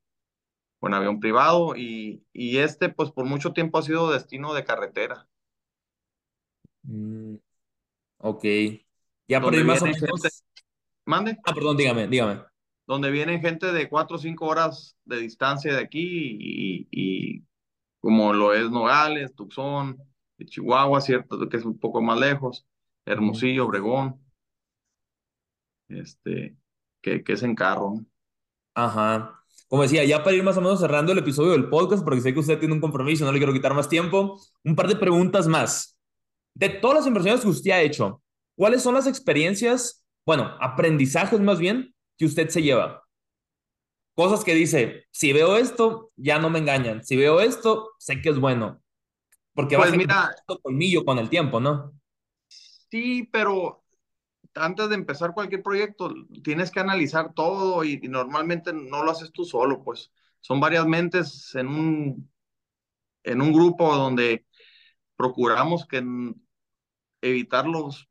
en 0.88 0.95
avión 0.95 1.21
privado 1.21 1.77
y, 1.77 2.25
y, 2.33 2.59
este 2.59 2.88
pues 2.88 3.11
por 3.11 3.27
mucho 3.27 3.53
tiempo 3.53 3.79
ha 3.79 3.83
sido 3.83 4.11
destino 4.11 4.55
de 4.55 4.64
carretera. 4.64 5.29
Mm, 6.83 7.37
ok. 8.19 8.45
Ya 9.29 9.40
por 9.40 9.55
ahí 9.55 9.64
más 9.64 9.83
o 9.83 9.87
menos... 9.87 10.01
Gente... 10.01 10.29
¿Mande? 11.05 11.38
Ah, 11.45 11.55
perdón, 11.55 11.77
dígame, 11.77 12.07
dígame. 12.07 12.43
Donde 12.87 13.11
vienen 13.11 13.40
gente 13.40 13.73
de 13.73 13.88
cuatro 13.88 14.16
o 14.16 14.19
cinco 14.19 14.47
horas 14.47 14.97
de 15.05 15.19
distancia 15.19 15.75
de 15.75 15.81
aquí 15.81 16.37
y, 16.40 16.88
y 16.90 17.45
como 18.01 18.33
lo 18.33 18.55
es 18.55 18.71
Nogales, 18.71 19.35
Tucson, 19.35 19.99
Chihuahua, 20.45 21.01
cierto, 21.01 21.49
que 21.49 21.57
es 21.59 21.64
un 21.64 21.79
poco 21.79 22.01
más 22.01 22.19
lejos, 22.19 22.66
Hermosillo, 23.05 23.66
Obregón 23.66 24.21
este, 25.90 26.57
que, 27.01 27.23
que 27.23 27.33
es 27.33 27.43
en 27.43 27.55
carro. 27.55 28.01
Ajá. 28.75 29.39
Como 29.70 29.83
decía, 29.85 30.02
ya 30.04 30.24
para 30.24 30.35
ir 30.35 30.42
más 30.42 30.56
o 30.56 30.61
menos 30.61 30.80
cerrando 30.80 31.12
el 31.12 31.18
episodio 31.18 31.52
del 31.52 31.68
podcast, 31.68 32.02
porque 32.02 32.20
sé 32.20 32.35
que 32.35 32.40
usted 32.40 32.59
tiene 32.59 32.74
un 32.74 32.80
compromiso, 32.80 33.24
no 33.24 33.30
le 33.30 33.38
quiero 33.38 33.52
quitar 33.52 33.72
más 33.72 33.88
tiempo, 33.88 34.40
un 34.64 34.74
par 34.74 34.88
de 34.88 34.96
preguntas 34.96 35.46
más. 35.46 35.96
De 36.54 36.70
todas 36.70 36.96
las 36.96 37.06
inversiones 37.06 37.42
que 37.42 37.48
usted 37.48 37.70
ha 37.70 37.80
hecho, 37.80 38.20
¿cuáles 38.56 38.83
son 38.83 38.94
las 38.94 39.06
experiencias, 39.06 40.04
bueno, 40.26 40.56
aprendizajes 40.61 41.38
más 41.38 41.61
bien, 41.61 41.94
que 42.18 42.24
usted 42.24 42.48
se 42.48 42.62
lleva? 42.62 43.04
Cosas 44.16 44.42
que 44.42 44.56
dice, 44.56 45.04
si 45.12 45.33
veo 45.33 45.56
esto, 45.56 46.11
ya 46.16 46.40
no 46.40 46.50
me 46.50 46.59
engañan. 46.59 47.04
Si 47.04 47.14
veo 47.14 47.40
esto, 47.40 47.92
sé 47.96 48.20
que 48.20 48.30
es 48.30 48.40
bueno. 48.40 48.83
Porque 49.54 49.76
pues 49.76 49.92
va 49.92 49.96
mira, 49.96 50.35
colmillo 50.64 51.04
con 51.04 51.20
el 51.20 51.30
tiempo, 51.30 51.61
¿no? 51.61 51.92
Sí, 52.48 53.28
pero 53.30 53.85
antes 54.54 54.88
de 54.88 54.94
empezar 54.94 55.34
cualquier 55.34 55.62
proyecto, 55.62 56.12
tienes 56.42 56.70
que 56.70 56.80
analizar 56.80 57.32
todo 57.34 57.84
y, 57.84 57.98
normalmente 58.08 58.72
no 58.72 59.04
lo 59.04 59.10
haces 59.10 59.32
tú 59.32 59.44
solo, 59.44 59.82
pues 59.82 60.12
son 60.40 60.60
varias 60.60 60.86
mentes 60.86 61.54
en 61.54 61.68
un, 61.68 62.30
en 63.22 63.40
un 63.42 63.52
grupo 63.52 63.94
donde 63.94 64.46
procuramos 65.16 65.86
que 65.86 66.02
evitar 67.20 67.66
los 67.66 68.08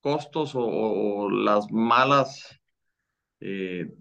costos 0.00 0.54
o, 0.54 0.62
o 0.64 1.30
las 1.30 1.70
malas 1.70 2.60
eh, 3.40 3.92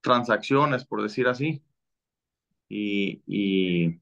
transacciones, 0.00 0.84
por 0.84 1.02
decir 1.02 1.28
así. 1.28 1.62
Y, 2.68 3.22
y, 3.26 4.00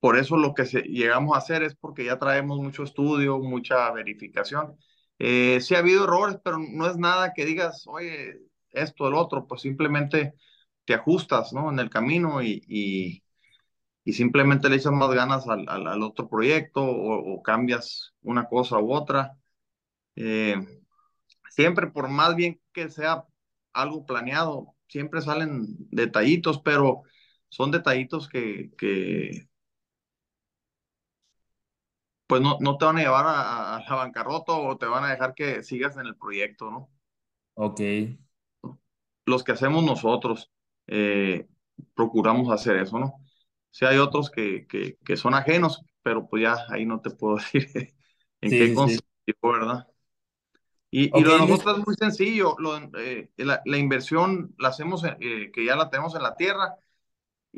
por 0.00 0.16
eso 0.18 0.36
lo 0.36 0.54
que 0.54 0.66
se, 0.66 0.82
llegamos 0.82 1.34
a 1.34 1.38
hacer 1.38 1.62
es 1.62 1.74
porque 1.74 2.04
ya 2.04 2.18
traemos 2.18 2.58
mucho 2.58 2.82
estudio, 2.84 3.38
mucha 3.38 3.90
verificación. 3.92 4.76
Eh, 5.18 5.60
sí 5.60 5.74
ha 5.74 5.78
habido 5.78 6.04
errores, 6.04 6.38
pero 6.44 6.58
no 6.58 6.86
es 6.86 6.96
nada 6.98 7.32
que 7.34 7.44
digas, 7.46 7.84
oye, 7.86 8.40
esto, 8.70 9.08
el 9.08 9.14
otro, 9.14 9.46
pues 9.46 9.62
simplemente 9.62 10.34
te 10.84 10.94
ajustas, 10.94 11.52
¿no? 11.52 11.70
En 11.70 11.78
el 11.78 11.90
camino 11.90 12.42
y, 12.42 12.62
y, 12.68 13.24
y 14.04 14.12
simplemente 14.14 14.68
le 14.68 14.76
echas 14.76 14.92
más 14.92 15.10
ganas 15.10 15.48
al, 15.48 15.68
al, 15.68 15.86
al 15.88 16.02
otro 16.02 16.28
proyecto 16.28 16.82
o, 16.82 17.34
o, 17.34 17.42
cambias 17.42 18.14
una 18.22 18.48
cosa 18.48 18.78
u 18.78 18.92
otra. 18.92 19.38
Eh, 20.16 20.56
siempre, 21.50 21.88
por 21.88 22.08
más 22.08 22.36
bien 22.36 22.60
que 22.72 22.88
sea 22.90 23.24
algo 23.72 24.06
planeado, 24.06 24.74
siempre 24.88 25.20
salen 25.22 25.66
detallitos, 25.90 26.60
pero 26.62 27.02
son 27.48 27.70
detallitos 27.70 28.28
que, 28.28 28.70
que 28.78 29.48
pues 32.26 32.40
no, 32.42 32.58
no 32.60 32.76
te 32.76 32.84
van 32.84 32.98
a 32.98 33.02
llevar 33.02 33.26
a, 33.26 33.76
a, 33.76 33.80
la 33.80 33.94
bancarrota 33.94 34.52
o 34.52 34.76
te 34.76 34.86
van 34.86 35.04
a 35.04 35.10
dejar 35.10 35.34
que 35.34 35.62
sigas 35.62 35.96
en 35.96 36.06
el 36.06 36.16
proyecto, 36.16 36.70
¿no? 36.70 36.90
Ok. 37.54 37.80
Los 39.24 39.44
que 39.44 39.52
hacemos 39.52 39.84
nosotros, 39.84 40.50
eh, 40.86 41.48
procuramos 41.94 42.50
hacer 42.50 42.76
eso, 42.76 42.98
¿no? 42.98 43.14
Si 43.70 43.84
hay 43.84 43.98
otros 43.98 44.30
que, 44.30 44.66
que, 44.66 44.96
que, 45.04 45.16
son 45.16 45.34
ajenos, 45.34 45.84
pero 46.02 46.28
pues 46.28 46.42
ya 46.42 46.56
ahí 46.70 46.86
no 46.86 47.00
te 47.00 47.10
puedo 47.10 47.36
decir 47.52 47.94
en 48.40 48.50
sí, 48.50 48.58
qué 48.58 48.74
consistió, 48.74 49.06
sí. 49.26 49.34
¿verdad? 49.42 49.86
Y, 50.90 51.08
okay. 51.08 51.20
y, 51.20 51.24
lo 51.24 51.32
de 51.32 51.38
nosotros 51.40 51.78
es 51.78 51.86
muy 51.86 51.94
sencillo, 51.96 52.56
lo, 52.58 52.76
eh, 52.98 53.30
la, 53.36 53.60
la, 53.64 53.76
inversión 53.76 54.54
la 54.58 54.68
hacemos, 54.68 55.04
eh, 55.04 55.50
que 55.52 55.64
ya 55.64 55.76
la 55.76 55.90
tenemos 55.90 56.14
en 56.14 56.22
la 56.22 56.36
tierra, 56.36 56.76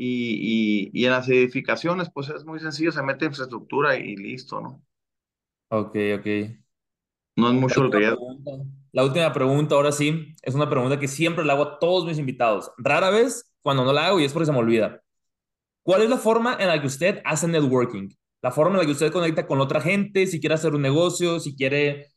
y, 0.01 0.91
y, 0.93 1.05
en 1.05 1.11
las 1.11 1.29
edificaciones, 1.29 2.09
pues 2.15 2.29
es 2.29 2.45
muy 2.45 2.61
sencillo, 2.61 2.93
se 2.93 3.03
mete 3.03 3.25
infraestructura 3.25 3.97
y 3.97 4.15
listo, 4.15 4.61
¿no? 4.61 4.81
Ok, 5.71 5.97
ok. 6.19 6.27
No 7.35 7.49
es 7.49 7.55
mucho 7.55 7.85
el 7.85 7.93
riesgo. 7.93 8.37
La 8.93 9.03
última 9.03 9.33
pregunta, 9.33 9.75
ahora 9.75 9.91
sí, 9.91 10.37
es 10.43 10.55
una 10.55 10.71
pregunta 10.71 11.01
que 11.01 11.09
siempre 11.09 11.45
le 11.45 11.51
hago 11.51 11.63
a 11.65 11.79
todos 11.81 12.07
mis 12.07 12.17
invitados. 12.17 12.71
Rara 12.79 13.11
vez 13.11 13.53
cuando 13.61 13.85
no 13.85 13.93
la 13.93 14.07
hago 14.07 14.21
y 14.21 14.25
es 14.25 14.33
porque 14.33 14.47
se 14.47 14.53
me 14.53 14.59
olvida. 14.59 15.03
¿Cuál 15.83 16.03
es 16.03 16.11
la 16.11 16.17
forma 16.17 16.57
en 16.61 16.69
la 16.69 16.81
que 16.81 16.87
usted 16.87 17.21
hace 17.25 17.49
networking? 17.49 18.09
La 18.41 18.53
forma 18.53 18.75
en 18.75 18.79
la 18.79 18.87
que 18.87 18.93
usted 18.93 19.11
conecta 19.11 19.49
con 19.49 19.61
otra 19.61 19.81
gente, 19.81 20.29
si 20.29 20.39
quiere 20.39 20.55
hacer 20.55 20.77
un 20.77 20.83
negocio, 20.83 21.41
si 21.41 21.57
quiere, 21.57 22.13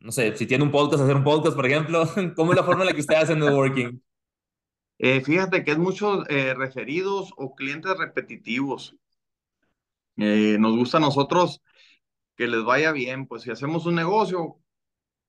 no 0.00 0.10
sé, 0.10 0.36
si 0.36 0.46
tiene 0.46 0.64
un 0.64 0.72
podcast, 0.72 1.04
hacer 1.04 1.14
un 1.14 1.24
podcast, 1.24 1.54
por 1.54 1.66
ejemplo. 1.66 2.04
¿Cómo 2.34 2.52
es 2.52 2.56
la 2.56 2.64
forma 2.64 2.82
en 2.82 2.88
la 2.88 2.92
que 2.92 3.00
usted 3.00 3.14
hace 3.14 3.36
networking? 3.36 4.00
Eh, 5.06 5.20
fíjate 5.20 5.64
que 5.64 5.72
es 5.72 5.76
muchos 5.76 6.24
eh, 6.30 6.54
referidos 6.54 7.34
o 7.36 7.54
clientes 7.54 7.94
repetitivos. 7.98 8.96
Eh, 10.16 10.56
nos 10.58 10.78
gusta 10.78 10.96
a 10.96 11.00
nosotros 11.00 11.60
que 12.36 12.46
les 12.46 12.64
vaya 12.64 12.90
bien, 12.90 13.26
pues 13.26 13.42
si 13.42 13.50
hacemos 13.50 13.84
un 13.84 13.96
negocio, 13.96 14.62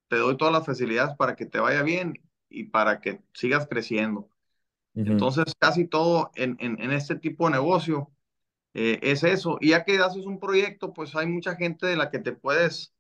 te 0.08 0.16
doy 0.16 0.38
todas 0.38 0.54
las 0.54 0.66
facilidades 0.66 1.18
para 1.18 1.36
que 1.36 1.46
te 1.46 1.60
vaya 1.60 1.84
bien 1.84 2.14
y 2.48 2.70
para 2.70 3.02
que 3.02 3.22
sigas 3.34 3.68
creciendo. 3.68 4.30
Entonces, 4.94 5.54
casi 5.60 5.86
todo 5.86 6.32
en, 6.36 6.56
en, 6.62 6.94
este 6.94 7.18
tipo 7.18 7.44
de 7.48 7.56
negocio 7.56 8.14
es 8.74 9.24
eso. 9.26 9.58
Y 9.60 9.72
ya 9.72 9.84
que 9.84 9.98
haces 9.98 10.26
un 10.26 10.40
proyecto, 10.40 10.94
pues 10.94 11.14
hay 11.18 11.28
mucha 11.28 11.58
gente 11.58 11.86
de 11.86 11.98
la 11.98 12.10
que 12.10 12.20
te 12.20 12.32
puedes 12.32 12.94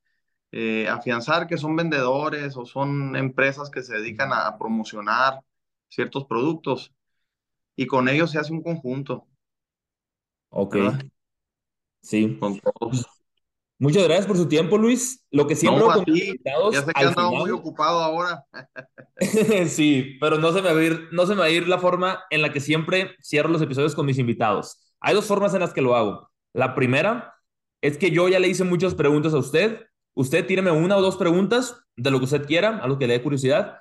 afianzar, 0.90 1.48
que 1.48 1.58
son 1.58 1.78
vendedores 1.78 2.58
o 2.58 2.66
son 2.66 3.16
empresas 3.16 3.70
que 3.70 3.82
se 3.82 3.94
dedican 3.96 4.34
a 4.34 4.58
promocionar 4.58 5.40
ciertos 5.90 6.26
productos 6.26 6.94
y 7.76 7.88
con 7.88 8.08
ellos 8.10 8.32
se 8.32 8.40
hace 8.40 8.54
un 8.54 8.62
conjunto. 8.62 9.28
Ok. 10.50 10.78
Sí. 12.02 12.38
Con 12.40 12.60
todos. 12.60 13.06
Muchas 13.78 14.06
gracias 14.06 14.26
por 14.26 14.38
su 14.38 14.48
tiempo, 14.48 14.78
Luis. 14.78 15.26
Lo 15.32 15.48
que 15.48 15.56
siempre 15.56 15.84
no, 15.84 16.72
Ya 16.72 16.82
sé 16.82 16.94
que 16.94 17.04
he 17.04 17.08
andado 17.08 17.32
muy 17.32 17.52
ocupado 17.52 18.00
ahora. 18.00 18.46
sí, 19.68 20.18
pero 20.22 20.38
no 20.38 20.54
se, 20.54 20.62
me 20.62 20.74
va 20.74 20.80
a 20.80 20.84
ir, 20.84 21.10
no 21.12 21.26
se 21.26 21.34
me 21.34 21.40
va 21.40 21.46
a 21.46 21.50
ir 21.50 21.68
la 21.68 21.78
forma 21.78 22.24
en 22.30 22.42
la 22.42 22.54
que 22.54 22.62
siempre 22.62 23.16
cierro 23.22 23.50
los 23.50 23.62
episodios 23.62 23.94
con 23.94 24.06
mis 24.06 24.18
invitados. 24.18 24.94
Hay 25.02 25.14
dos 25.14 25.26
formas 25.26 25.54
en 25.54 25.60
las 25.60 25.74
que 25.74 25.82
lo 25.82 25.96
hago. 25.96 26.32
La 26.54 26.74
primera 26.74 27.36
es 27.82 27.98
que 27.98 28.12
yo 28.12 28.30
ya 28.30 28.40
le 28.40 28.48
hice 28.48 28.64
muchas 28.64 28.96
preguntas 28.96 29.34
a 29.34 29.40
usted. 29.40 29.86
Usted 30.14 30.48
tíreme 30.48 30.72
una 30.72 30.96
o 30.96 31.02
dos 31.02 31.18
preguntas 31.18 31.84
de 31.98 32.12
lo 32.12 32.20
que 32.20 32.26
usted 32.26 32.46
quiera, 32.46 32.78
algo 32.78 32.98
que 32.98 33.08
le 33.08 33.16
dé 33.16 33.24
curiosidad. 33.24 33.80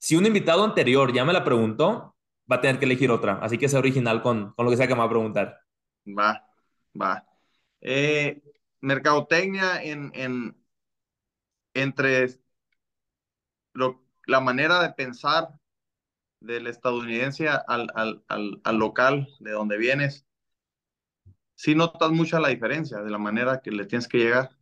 Si 0.00 0.16
un 0.16 0.24
invitado 0.24 0.64
anterior 0.64 1.12
ya 1.12 1.26
me 1.26 1.34
la 1.34 1.44
preguntó, 1.44 2.16
va 2.50 2.56
a 2.56 2.60
tener 2.62 2.78
que 2.78 2.86
elegir 2.86 3.10
otra. 3.10 3.38
Así 3.42 3.58
que 3.58 3.68
sea 3.68 3.78
original 3.78 4.22
con, 4.22 4.54
con 4.54 4.64
lo 4.64 4.70
que 4.70 4.78
sea 4.78 4.88
que 4.88 4.94
me 4.94 5.00
va 5.00 5.04
a 5.04 5.10
preguntar. 5.10 5.60
Va, 6.06 6.42
va. 7.00 7.26
Eh, 7.82 8.42
mercadotecnia 8.80 9.82
en, 9.82 10.10
en, 10.14 10.56
entre 11.74 12.28
lo, 13.74 14.02
la 14.26 14.40
manera 14.40 14.82
de 14.82 14.94
pensar 14.94 15.50
del 16.40 16.66
estadounidense 16.66 17.48
al, 17.48 17.88
al, 17.94 18.24
al, 18.28 18.60
al, 18.64 18.76
local 18.78 19.28
de 19.38 19.50
donde 19.50 19.76
vienes, 19.76 20.26
sí 21.54 21.74
notas 21.74 22.10
mucha 22.10 22.40
la 22.40 22.48
diferencia 22.48 23.02
de 23.02 23.10
la 23.10 23.18
manera 23.18 23.60
que 23.60 23.70
le 23.70 23.84
tienes 23.84 24.08
que 24.08 24.16
llegar. 24.16 24.56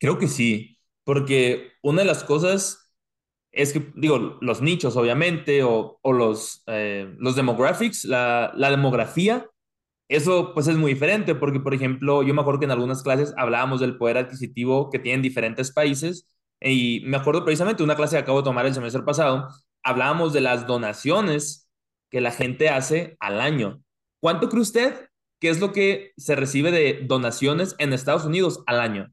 Creo 0.00 0.18
que 0.18 0.26
sí, 0.26 0.80
porque 1.04 1.74
una 1.80 2.02
de 2.02 2.08
las 2.08 2.24
cosas 2.24 2.87
es 3.52 3.72
que, 3.72 3.92
digo, 3.96 4.38
los 4.40 4.62
nichos, 4.62 4.96
obviamente, 4.96 5.62
o, 5.62 5.98
o 6.02 6.12
los, 6.12 6.62
eh, 6.66 7.14
los 7.18 7.36
demographics, 7.36 8.04
la, 8.04 8.52
la, 8.54 8.70
demografía, 8.70 9.46
eso 10.08 10.52
pues 10.54 10.68
es 10.68 10.76
muy 10.76 10.94
diferente, 10.94 11.34
porque, 11.34 11.60
por 11.60 11.74
ejemplo, 11.74 12.22
yo 12.22 12.34
me 12.34 12.40
acuerdo 12.40 12.60
que 12.60 12.66
en 12.66 12.72
algunas 12.72 13.02
clases 13.02 13.34
hablábamos 13.36 13.80
del 13.80 13.98
poder 13.98 14.18
adquisitivo 14.18 14.90
que 14.90 14.98
tienen 14.98 15.22
diferentes 15.22 15.72
países, 15.72 16.28
y 16.60 17.02
me 17.06 17.16
acuerdo 17.16 17.44
precisamente 17.44 17.82
una 17.82 17.96
clase 17.96 18.16
que 18.16 18.22
acabo 18.22 18.38
de 18.38 18.44
tomar 18.44 18.66
el 18.66 18.74
semestre 18.74 19.02
pasado, 19.02 19.48
hablábamos 19.82 20.32
de 20.32 20.40
las 20.40 20.66
donaciones 20.66 21.70
que 22.10 22.20
la 22.20 22.32
gente 22.32 22.68
hace 22.68 23.16
al 23.20 23.40
año. 23.40 23.82
¿Cuánto 24.20 24.48
cree 24.48 24.62
usted 24.62 25.08
que 25.40 25.50
es 25.50 25.60
lo 25.60 25.72
que 25.72 26.12
se 26.16 26.34
recibe 26.34 26.70
de 26.70 27.04
donaciones 27.06 27.76
en 27.78 27.92
Estados 27.92 28.24
Unidos 28.24 28.62
al 28.66 28.80
año? 28.80 29.12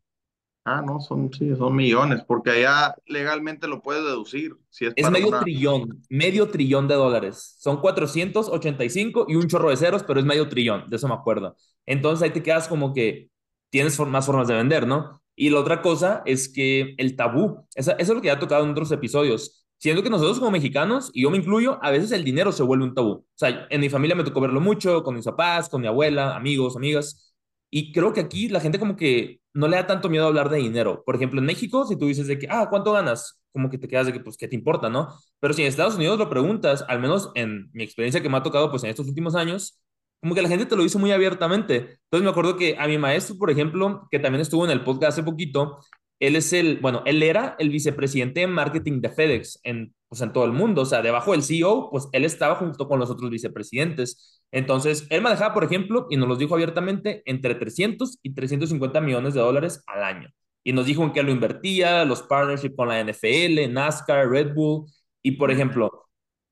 Ah, 0.67 0.81
no, 0.81 0.99
son, 0.99 1.31
sí, 1.31 1.55
son 1.55 1.75
millones, 1.75 2.23
porque 2.27 2.49
allá 2.49 2.95
legalmente 3.05 3.67
lo 3.67 3.83
puedes 3.83 4.03
deducir. 4.03 4.55
Si 4.71 4.87
es, 4.87 4.93
es 4.95 5.11
medio 5.11 5.29
trillón, 5.39 6.01
medio 6.09 6.49
trillón 6.49 6.87
de 6.87 6.95
dólares. 6.95 7.55
Son 7.59 7.79
485 7.79 9.27
y 9.29 9.35
un 9.35 9.47
chorro 9.47 9.69
de 9.69 9.77
ceros, 9.77 10.01
pero 10.01 10.19
es 10.19 10.25
medio 10.25 10.49
trillón, 10.49 10.89
de 10.89 10.95
eso 10.95 11.07
me 11.07 11.13
acuerdo. 11.13 11.55
Entonces 11.85 12.23
ahí 12.23 12.31
te 12.31 12.41
quedas 12.41 12.67
como 12.67 12.95
que 12.95 13.29
tienes 13.69 13.99
más 13.99 14.25
formas 14.25 14.47
de 14.47 14.55
vender, 14.55 14.87
¿no? 14.87 15.21
Y 15.35 15.51
la 15.51 15.59
otra 15.59 15.83
cosa 15.83 16.23
es 16.25 16.49
que 16.49 16.95
el 16.97 17.15
tabú, 17.15 17.67
eso, 17.75 17.95
es 17.99 18.09
lo 18.09 18.19
que 18.19 18.27
ya 18.27 18.33
ha 18.33 18.39
tocado 18.39 18.63
en 18.63 18.71
otros 18.71 18.91
episodios. 18.91 19.67
Siendo 19.77 20.01
que 20.01 20.09
nosotros 20.09 20.39
como 20.39 20.49
mexicanos, 20.49 21.11
y 21.13 21.23
yo 21.23 21.29
me 21.29 21.37
incluyo, 21.37 21.77
a 21.83 21.91
veces 21.91 22.11
el 22.11 22.23
dinero 22.23 22.51
se 22.51 22.63
vuelve 22.63 22.85
un 22.85 22.95
tabú. 22.95 23.11
O 23.11 23.25
sea, 23.35 23.67
en 23.69 23.81
mi 23.81 23.89
familia 23.89 24.15
me 24.15 24.23
tocó 24.23 24.41
verlo 24.41 24.61
mucho, 24.61 25.03
con 25.03 25.13
mis 25.13 25.25
papás, 25.25 25.69
con 25.69 25.81
mi 25.81 25.87
abuela, 25.87 26.35
amigos, 26.35 26.75
amigas. 26.75 27.35
Y 27.69 27.91
creo 27.91 28.13
que 28.13 28.21
aquí 28.21 28.49
la 28.49 28.61
gente 28.61 28.79
como 28.79 28.95
que 28.95 29.41
no 29.55 29.67
le 29.67 29.77
da 29.77 29.87
tanto 29.87 30.09
miedo 30.09 30.27
hablar 30.27 30.49
de 30.49 30.57
dinero. 30.57 31.03
Por 31.05 31.15
ejemplo, 31.15 31.39
en 31.39 31.45
México, 31.45 31.87
si 31.87 31.97
tú 31.97 32.07
dices 32.07 32.27
de 32.27 32.37
que, 32.37 32.47
ah, 32.49 32.67
¿cuánto 32.69 32.91
ganas? 32.91 33.41
Como 33.53 33.69
que 33.69 33.77
te 33.77 33.87
quedas 33.87 34.05
de 34.05 34.13
que, 34.13 34.19
pues, 34.19 34.37
¿qué 34.37 34.47
te 34.47 34.55
importa, 34.55 34.89
no? 34.89 35.13
Pero 35.39 35.53
si 35.53 35.61
en 35.61 35.69
Estados 35.69 35.95
Unidos 35.95 36.19
lo 36.19 36.29
preguntas, 36.29 36.85
al 36.87 36.99
menos 36.99 37.31
en 37.35 37.69
mi 37.73 37.83
experiencia 37.83 38.21
que 38.21 38.29
me 38.29 38.37
ha 38.37 38.43
tocado, 38.43 38.69
pues, 38.69 38.83
en 38.83 38.89
estos 38.89 39.07
últimos 39.07 39.33
años, 39.33 39.79
como 40.21 40.35
que 40.35 40.41
la 40.41 40.49
gente 40.49 40.65
te 40.65 40.75
lo 40.75 40.83
dice 40.83 40.97
muy 40.97 41.11
abiertamente. 41.11 41.75
Entonces 41.75 42.23
me 42.23 42.29
acuerdo 42.29 42.57
que 42.57 42.75
a 42.77 42.87
mi 42.87 42.97
maestro, 42.97 43.37
por 43.37 43.49
ejemplo, 43.49 44.07
que 44.11 44.19
también 44.19 44.41
estuvo 44.41 44.65
en 44.65 44.71
el 44.71 44.83
podcast 44.83 45.13
hace 45.13 45.23
poquito, 45.23 45.79
él 46.19 46.35
es 46.35 46.51
el, 46.53 46.79
bueno, 46.79 47.03
él 47.05 47.23
era 47.23 47.55
el 47.59 47.69
vicepresidente 47.69 48.41
de 48.41 48.47
marketing 48.47 49.01
de 49.01 49.09
FedEx 49.09 49.59
en, 49.63 49.93
pues, 50.15 50.21
en 50.21 50.33
todo 50.33 50.45
el 50.45 50.53
mundo. 50.53 50.83
O 50.83 50.85
sea, 50.85 51.01
debajo 51.01 51.33
del 51.33 51.43
CEO, 51.43 51.89
pues 51.91 52.07
él 52.13 52.23
estaba 52.23 52.55
junto 52.55 52.87
con 52.87 52.99
los 52.99 53.09
otros 53.09 53.29
vicepresidentes. 53.29 54.41
Entonces, 54.51 55.07
él 55.09 55.21
manejaba, 55.21 55.53
por 55.53 55.65
ejemplo, 55.65 56.07
y 56.09 56.17
nos 56.17 56.29
lo 56.29 56.37
dijo 56.37 56.53
abiertamente, 56.55 57.21
entre 57.25 57.55
300 57.55 58.19
y 58.23 58.33
350 58.33 59.01
millones 59.01 59.33
de 59.33 59.41
dólares 59.41 59.83
al 59.87 60.03
año. 60.03 60.29
Y 60.63 60.73
nos 60.73 60.85
dijo 60.85 61.03
en 61.03 61.11
qué 61.11 61.21
lo 61.21 61.31
invertía, 61.31 62.05
los 62.05 62.23
partnerships 62.23 62.75
con 62.75 62.87
la 62.87 62.99
NFL, 63.03 63.71
NASCAR, 63.71 64.29
Red 64.29 64.53
Bull. 64.53 64.85
Y, 65.21 65.31
por 65.33 65.51
ejemplo, 65.51 66.07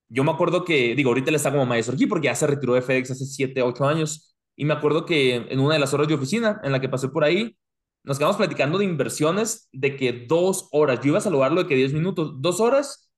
yo 0.08 0.24
me 0.24 0.32
acuerdo 0.32 0.64
que, 0.64 0.94
digo, 0.94 1.10
ahorita 1.10 1.30
él 1.30 1.36
está 1.36 1.50
como 1.50 1.66
maestro 1.66 1.94
aquí 1.94 2.06
porque 2.06 2.26
ya 2.26 2.34
se 2.34 2.46
retiró 2.46 2.74
de 2.74 2.82
FedEx 2.82 3.12
hace 3.12 3.24
7, 3.24 3.62
8 3.62 3.86
años. 3.86 4.36
Y 4.56 4.66
me 4.66 4.74
acuerdo 4.74 5.06
que 5.06 5.36
en 5.36 5.58
una 5.60 5.74
de 5.74 5.80
las 5.80 5.94
horas 5.94 6.06
de 6.08 6.14
oficina 6.14 6.60
en 6.62 6.72
la 6.72 6.80
que 6.80 6.88
pasé 6.88 7.08
por 7.08 7.24
ahí, 7.24 7.56
nos 8.04 8.18
quedamos 8.18 8.36
platicando 8.36 8.78
de 8.78 8.84
inversiones 8.84 9.68
de 9.72 9.96
que 9.96 10.26
dos 10.28 10.68
horas. 10.72 11.00
Yo 11.00 11.08
iba 11.08 11.18
a 11.18 11.22
saludarlo 11.22 11.62
de 11.62 11.68
que 11.68 11.74
10 11.74 11.94
minutos, 11.94 12.34
dos 12.40 12.60
horas. 12.60 13.10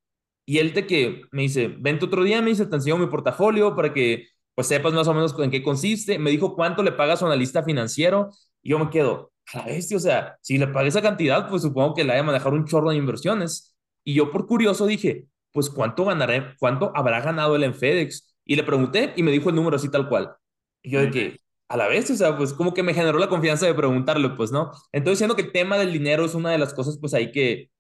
Y 0.47 0.59
él 0.59 0.73
de 0.73 0.87
que 0.87 1.23
me 1.33 1.43
dice, 1.43 1.69
vente 1.69 2.05
otro 2.07 2.23
día, 2.23 2.41
me 2.41 2.51
dice, 2.51 2.67
te 2.67 2.77
enseño 2.77 2.97
mi 2.97 3.09
portafolio 3.09 3.75
para 3.75 3.93
que 3.93 4.29
pues 4.55 4.69
sepas 4.69 4.95
más 4.95 5.07
o 5.09 5.13
menos 5.13 5.35
en 5.39 5.51
qué 5.51 5.63
consiste. 5.63 6.19
Me 6.19 6.31
dijo 6.31 6.55
cuánto 6.55 6.83
le 6.83 6.93
paga 6.93 7.15
a 7.15 7.17
su 7.17 7.27
analista 7.27 7.63
financiero 7.63 8.31
y 8.63 8.71
yo 8.71 8.79
me 8.79 8.89
quedo, 8.89 9.33
a 9.53 9.59
la 9.59 9.67
bestia, 9.67 9.97
o 9.97 10.01
sea, 10.01 10.39
si 10.41 10.57
le 10.57 10.69
pagué 10.69 10.89
esa 10.89 11.03
cantidad, 11.03 11.49
pues 11.49 11.63
supongo 11.63 11.95
que 11.95 12.05
le 12.05 12.13
haya 12.13 12.23
manejado 12.23 12.57
un 12.57 12.65
chorro 12.65 12.91
de 12.91 12.97
inversiones. 12.97 13.77
Y 14.05 14.15
yo 14.15 14.31
por 14.33 14.47
curioso 14.47 14.87
dije, 14.87 15.27
pues 15.53 15.69
cuánto 15.69 16.05
ganaré, 16.05 16.55
cuánto 16.59 16.93
habrá 16.95 17.21
ganado 17.21 17.57
él 17.57 17.65
en 17.65 17.75
FedEx. 17.75 18.37
Y 18.45 18.57
le 18.57 18.63
pregunté 18.63 19.13
y 19.17 19.23
me 19.23 19.33
dijo 19.33 19.51
el 19.51 19.57
número 19.57 19.77
así 19.77 19.91
tal 19.91 20.09
cual. 20.09 20.35
Y 20.83 20.91
yo 20.91 21.01
de 21.01 21.11
que, 21.11 21.41
a 21.69 21.77
la 21.77 21.89
vez, 21.89 22.11
o 22.11 22.17
sea, 22.17 22.37
pues 22.37 22.53
como 22.53 22.73
que 22.73 22.83
me 22.83 22.95
generó 22.95 23.19
la 23.19 23.29
confianza 23.29 23.67
de 23.67 23.75
preguntarle, 23.75 24.31
pues, 24.31 24.53
¿no? 24.53 24.71
Entonces, 24.93 25.19
siendo 25.19 25.35
que 25.37 25.43
el 25.43 25.53
tema 25.53 25.79
del 25.79 25.93
dinero 25.93 26.25
es 26.25 26.35
una 26.35 26.51
de 26.51 26.59
las 26.59 26.73
cosas, 26.73 26.99
pues 27.01 27.13
ahí 27.15 27.33
que 27.33 27.71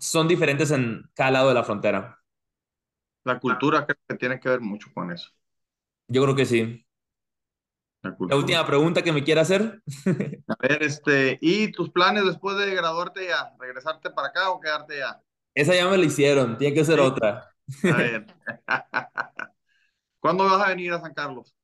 son 0.00 0.26
diferentes 0.26 0.70
en 0.70 1.08
cada 1.14 1.30
lado 1.30 1.48
de 1.48 1.54
la 1.54 1.64
frontera. 1.64 2.18
La 3.24 3.38
cultura 3.38 3.84
creo 3.84 3.98
que 4.08 4.14
tiene 4.16 4.40
que 4.40 4.48
ver 4.48 4.60
mucho 4.60 4.88
con 4.92 5.12
eso. 5.12 5.30
Yo 6.08 6.22
creo 6.22 6.34
que 6.34 6.46
sí. 6.46 6.86
La, 8.02 8.34
última 8.34 8.66
pregunta 8.66 9.02
que 9.02 9.12
me 9.12 9.22
quiera 9.22 9.42
hacer. 9.42 9.82
A 10.48 10.56
ver, 10.60 10.82
este, 10.82 11.38
¿y 11.42 11.70
tus 11.70 11.90
planes 11.90 12.24
después 12.24 12.56
de 12.56 12.74
graduarte 12.74 13.26
ya? 13.26 13.52
¿Regresarte 13.58 14.10
para 14.10 14.28
acá 14.28 14.50
o 14.50 14.58
quedarte 14.58 14.98
ya? 14.98 15.20
Esa 15.54 15.74
ya 15.74 15.86
me 15.86 15.98
la 15.98 16.04
hicieron, 16.06 16.56
tiene 16.56 16.74
que 16.74 16.84
ser 16.84 16.98
otra. 16.98 17.50
A 17.84 17.96
ver. 17.96 18.26
¿Cuándo 20.20 20.44
vas 20.44 20.64
a 20.64 20.68
venir 20.70 20.92
a 20.92 21.00
San 21.00 21.12
Carlos? 21.12 21.54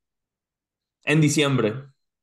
En 1.04 1.22
diciembre. 1.22 1.74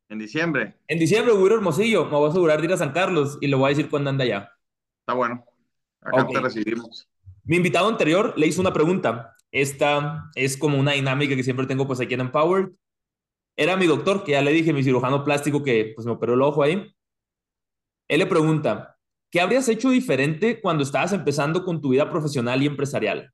En 0.09 0.19
diciembre. 0.19 0.75
En 0.87 0.99
diciembre, 0.99 1.33
a 1.33 1.53
Hermosillo. 1.55 2.05
Me 2.05 2.11
voy 2.11 2.27
a 2.27 2.29
asegurar 2.29 2.59
de 2.59 2.65
ir 2.65 2.73
a 2.73 2.77
San 2.77 2.91
Carlos 2.91 3.39
y 3.41 3.47
le 3.47 3.55
voy 3.55 3.65
a 3.65 3.69
decir 3.69 3.89
cuándo 3.89 4.11
anda 4.11 4.25
allá. 4.25 4.51
Está 4.99 5.13
bueno. 5.13 5.43
Acá 6.05 6.27
te 6.27 6.39
recibimos. 6.39 7.07
Mi 7.43 7.57
invitado 7.57 7.87
anterior 7.87 8.33
le 8.37 8.47
hizo 8.47 8.61
una 8.61 8.73
pregunta. 8.73 9.35
Esta 9.51 10.29
es 10.35 10.57
como 10.57 10.79
una 10.79 10.93
dinámica 10.93 11.35
que 11.35 11.43
siempre 11.43 11.67
tengo 11.67 11.85
pues 11.85 11.99
aquí 11.99 12.13
en 12.13 12.21
Empowered. 12.21 12.69
Era 13.55 13.77
mi 13.77 13.85
doctor, 13.85 14.23
que 14.23 14.31
ya 14.31 14.41
le 14.41 14.51
dije, 14.51 14.73
mi 14.73 14.83
cirujano 14.83 15.23
plástico 15.23 15.63
que 15.63 15.93
pues 15.95 16.05
me 16.07 16.13
operó 16.13 16.33
el 16.33 16.41
ojo 16.41 16.63
ahí. 16.63 16.93
Él 18.07 18.19
le 18.19 18.25
pregunta, 18.25 18.97
¿qué 19.29 19.41
habrías 19.41 19.67
hecho 19.69 19.89
diferente 19.89 20.59
cuando 20.59 20.83
estabas 20.83 21.13
empezando 21.13 21.63
con 21.63 21.81
tu 21.81 21.89
vida 21.89 22.09
profesional 22.09 22.61
y 22.63 22.67
empresarial? 22.67 23.31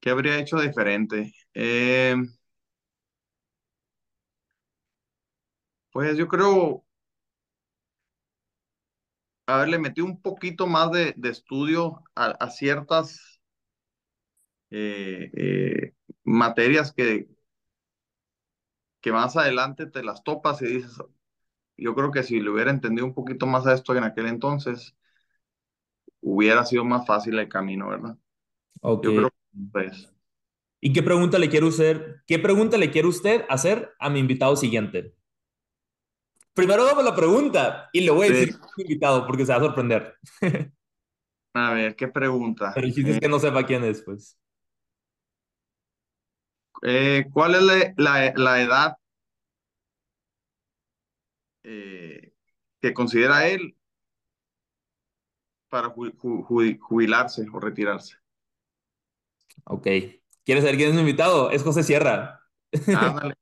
¿Qué 0.00 0.10
habría 0.10 0.38
hecho 0.38 0.60
diferente? 0.60 1.32
Eh, 1.54 2.16
pues 5.92 6.16
yo 6.18 6.28
creo 6.28 6.83
haberle 9.46 9.78
metido 9.78 10.06
un 10.06 10.20
poquito 10.20 10.66
más 10.66 10.90
de, 10.92 11.14
de 11.16 11.30
estudio 11.30 12.02
a, 12.14 12.26
a 12.26 12.50
ciertas 12.50 13.40
eh, 14.70 15.30
eh, 15.34 15.94
materias 16.24 16.92
que, 16.92 17.28
que 19.00 19.12
más 19.12 19.36
adelante 19.36 19.86
te 19.86 20.02
las 20.02 20.22
topas 20.24 20.60
y 20.62 20.66
dices, 20.66 20.98
yo 21.78 21.94
creo 21.94 22.10
que 22.12 22.22
si 22.24 22.40
le 22.40 22.50
hubiera 22.50 22.70
entendido 22.72 23.06
un 23.06 23.14
poquito 23.14 23.46
más 23.46 23.66
a 23.66 23.74
esto 23.74 23.96
en 23.96 24.04
aquel 24.04 24.26
entonces, 24.28 24.96
hubiera 26.22 26.64
sido 26.64 26.84
más 26.84 27.06
fácil 27.06 27.38
el 27.38 27.48
camino, 27.48 27.88
¿verdad? 27.88 28.16
Ok. 28.82 29.08
Yo 29.08 29.14
creo 29.14 29.30
que 29.30 29.36
pues, 29.72 30.12
¿Y 30.80 30.92
qué 30.92 31.02
pregunta 31.02 31.38
le 31.40 31.48
quiere 31.50 31.66
usted, 31.66 32.16
qué 32.28 32.38
pregunta 32.38 32.76
le 32.78 32.90
quiere 32.92 33.08
usted 33.08 33.44
hacer 33.48 33.92
a 33.98 34.08
mi 34.10 34.20
invitado 34.20 34.54
siguiente? 34.54 35.14
Primero 36.54 36.84
dame 36.84 37.02
la 37.02 37.14
pregunta 37.16 37.88
y 37.92 38.00
le 38.02 38.10
voy 38.10 38.28
a 38.28 38.30
decir 38.30 38.52
Sí. 38.52 38.58
a 38.62 38.66
mi 38.76 38.82
invitado 38.84 39.26
porque 39.26 39.44
se 39.44 39.52
va 39.52 39.58
a 39.58 39.62
sorprender. 39.62 40.16
a 41.54 41.72
ver, 41.72 41.96
¿qué 41.96 42.08
pregunta? 42.08 42.72
Pero 42.74 42.86
el 42.86 42.94
chiste 42.94 43.10
es 43.12 43.20
que 43.20 43.28
no 43.28 43.38
sepa 43.40 43.66
quién 43.66 43.84
es, 43.84 44.02
pues. 44.02 44.38
eh, 46.82 47.26
¿cuál 47.32 47.54
es 47.56 47.62
la, 47.62 47.94
la- 47.96 48.32
la 48.36 48.60
edad 48.62 48.96
eh, 51.62 52.32
que 52.80 52.92
considera 52.94 53.46
él 53.48 53.76
para 55.68 55.88
ju- 55.88 56.12
ju- 56.16 56.44
ju- 56.46 56.78
jubilarse 56.78 57.46
o 57.52 57.58
retirarse? 57.60 58.16
Ok. 59.64 59.86
¿Quieres 60.44 60.62
saber 60.64 60.76
quién 60.76 60.90
es 60.90 60.94
mi 60.94 61.00
invitado? 61.00 61.50
Es 61.50 61.62
José 61.62 61.82
Sierra. 61.82 62.40
Ándale. 62.88 63.34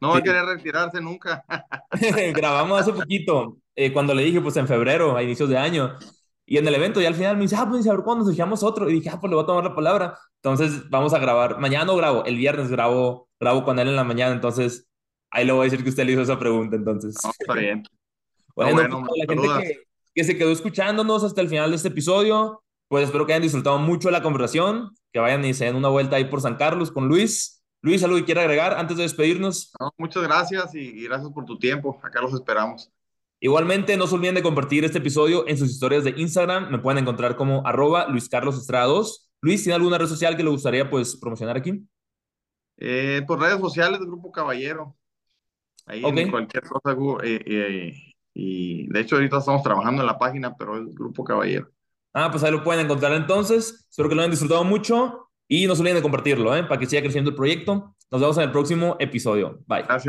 No 0.00 0.10
va 0.10 0.18
a 0.18 0.22
querer 0.22 0.44
retirarse 0.44 1.00
nunca. 1.00 1.44
Grabamos 2.34 2.80
hace 2.80 2.92
poquito, 2.92 3.58
eh, 3.74 3.92
cuando 3.92 4.14
le 4.14 4.24
dije, 4.24 4.40
pues 4.40 4.56
en 4.56 4.66
febrero, 4.66 5.16
a 5.16 5.22
inicios 5.22 5.48
de 5.48 5.58
año. 5.58 5.96
Y 6.44 6.58
en 6.58 6.68
el 6.68 6.74
evento, 6.74 7.00
ya 7.00 7.08
al 7.08 7.14
final 7.14 7.36
me 7.36 7.42
dice, 7.42 7.56
ah, 7.56 7.66
pues 7.68 7.86
a 7.88 7.92
ver 7.92 8.04
cuándo 8.04 8.24
nos 8.24 8.32
echamos 8.32 8.62
otro. 8.62 8.88
Y 8.88 8.94
dije, 8.94 9.10
ah, 9.10 9.18
pues 9.20 9.30
le 9.30 9.34
voy 9.34 9.42
a 9.42 9.46
tomar 9.46 9.64
la 9.64 9.74
palabra. 9.74 10.18
Entonces 10.42 10.88
vamos 10.90 11.12
a 11.12 11.18
grabar. 11.18 11.58
Mañana 11.58 11.86
no 11.86 11.96
grabo, 11.96 12.24
el 12.24 12.36
viernes 12.36 12.70
grabo, 12.70 13.28
grabo 13.40 13.64
con 13.64 13.78
él 13.78 13.88
en 13.88 13.96
la 13.96 14.04
mañana. 14.04 14.32
Entonces 14.32 14.86
ahí 15.30 15.44
le 15.44 15.52
voy 15.52 15.62
a 15.62 15.70
decir 15.70 15.82
que 15.82 15.90
usted 15.90 16.04
le 16.04 16.12
hizo 16.12 16.22
esa 16.22 16.38
pregunta. 16.38 16.76
Entonces, 16.76 17.16
No, 17.24 17.30
está 17.36 17.54
bien. 17.54 17.82
bueno, 18.54 18.74
bueno, 18.74 19.04
pues, 19.06 19.20
la 19.26 19.34
gente 19.34 19.68
que, 19.68 19.82
que 20.14 20.24
se 20.24 20.38
quedó 20.38 20.52
escuchándonos 20.52 21.24
hasta 21.24 21.40
el 21.40 21.48
final 21.48 21.70
de 21.70 21.76
este 21.76 21.88
episodio, 21.88 22.62
pues 22.88 23.04
espero 23.04 23.26
que 23.26 23.32
hayan 23.32 23.42
disfrutado 23.42 23.78
mucho 23.78 24.08
de 24.08 24.12
la 24.12 24.22
conversación, 24.22 24.90
que 25.12 25.18
vayan 25.18 25.44
y 25.44 25.52
se 25.52 25.64
den 25.64 25.74
una 25.74 25.88
vuelta 25.88 26.16
ahí 26.16 26.26
por 26.26 26.40
San 26.40 26.56
Carlos 26.56 26.92
con 26.92 27.08
Luis. 27.08 27.55
Luis, 27.82 28.02
¿algo 28.02 28.16
que 28.16 28.24
quiera 28.24 28.42
agregar 28.42 28.74
antes 28.74 28.96
de 28.96 29.04
despedirnos? 29.04 29.72
No, 29.78 29.92
muchas 29.98 30.22
gracias 30.22 30.74
y, 30.74 31.04
gracias 31.04 31.30
por 31.30 31.44
tu 31.44 31.58
tiempo. 31.58 32.00
Acá 32.02 32.20
los 32.20 32.34
esperamos. 32.34 32.90
Igualmente, 33.38 33.96
no 33.96 34.06
se 34.06 34.14
olviden 34.14 34.34
de 34.34 34.42
compartir 34.42 34.84
este 34.84 34.98
episodio 34.98 35.46
en 35.46 35.58
sus 35.58 35.70
historias 35.70 36.04
de 36.04 36.14
Instagram. 36.16 36.70
Me 36.70 36.78
pueden 36.78 36.98
encontrar 37.02 37.36
como 37.36 37.66
arroba 37.66 38.08
Luis 38.08 38.28
Carlos 38.28 38.56
Estrada 38.56 38.86
2. 38.86 39.30
Luis, 39.42 39.62
¿tiene 39.62 39.74
alguna 39.76 39.98
red 39.98 40.06
social 40.06 40.36
que 40.36 40.42
le 40.42 40.50
gustaría 40.50 40.88
pues 40.88 41.16
promocionar 41.16 41.56
aquí? 41.56 41.86
Eh, 42.78 43.22
por 43.26 43.40
redes 43.40 43.60
sociales, 43.60 44.00
Grupo 44.00 44.32
Caballero. 44.32 44.96
Ahí 45.84 46.02
Ok. 46.04 46.16
en 46.16 46.30
cualquier 46.30 46.64
cosa. 46.64 46.96
eh, 47.22 47.42
eh, 47.46 47.94
y 48.34 48.88
de 48.88 49.00
hecho, 49.00 49.16
ahorita 49.16 49.38
estamos 49.38 49.62
trabajando 49.62 50.02
en 50.02 50.06
la 50.06 50.18
página, 50.18 50.54
pero 50.56 50.76
es 50.76 50.94
Grupo 50.94 51.22
Caballero. 51.22 51.70
Ah, 52.12 52.30
pues 52.30 52.42
ahí 52.42 52.50
lo 52.50 52.64
pueden 52.64 52.84
encontrar 52.84 53.12
entonces. 53.12 53.86
Espero 53.88 54.08
que 54.08 54.14
lo 54.14 54.22
hayan 54.22 54.30
disfrutado 54.30 54.64
mucho 54.64 55.25
y 55.48 55.66
no 55.66 55.74
se 55.74 55.82
olviden 55.82 55.96
de 55.96 56.02
compartirlo, 56.02 56.56
¿eh? 56.56 56.64
Para 56.64 56.78
que 56.78 56.86
siga 56.86 57.02
creciendo 57.02 57.30
el 57.30 57.36
proyecto. 57.36 57.94
Nos 58.10 58.20
vemos 58.20 58.36
en 58.38 58.44
el 58.44 58.52
próximo 58.52 58.96
episodio. 58.98 59.60
Bye. 59.66 59.82
Gracias. 59.82 60.04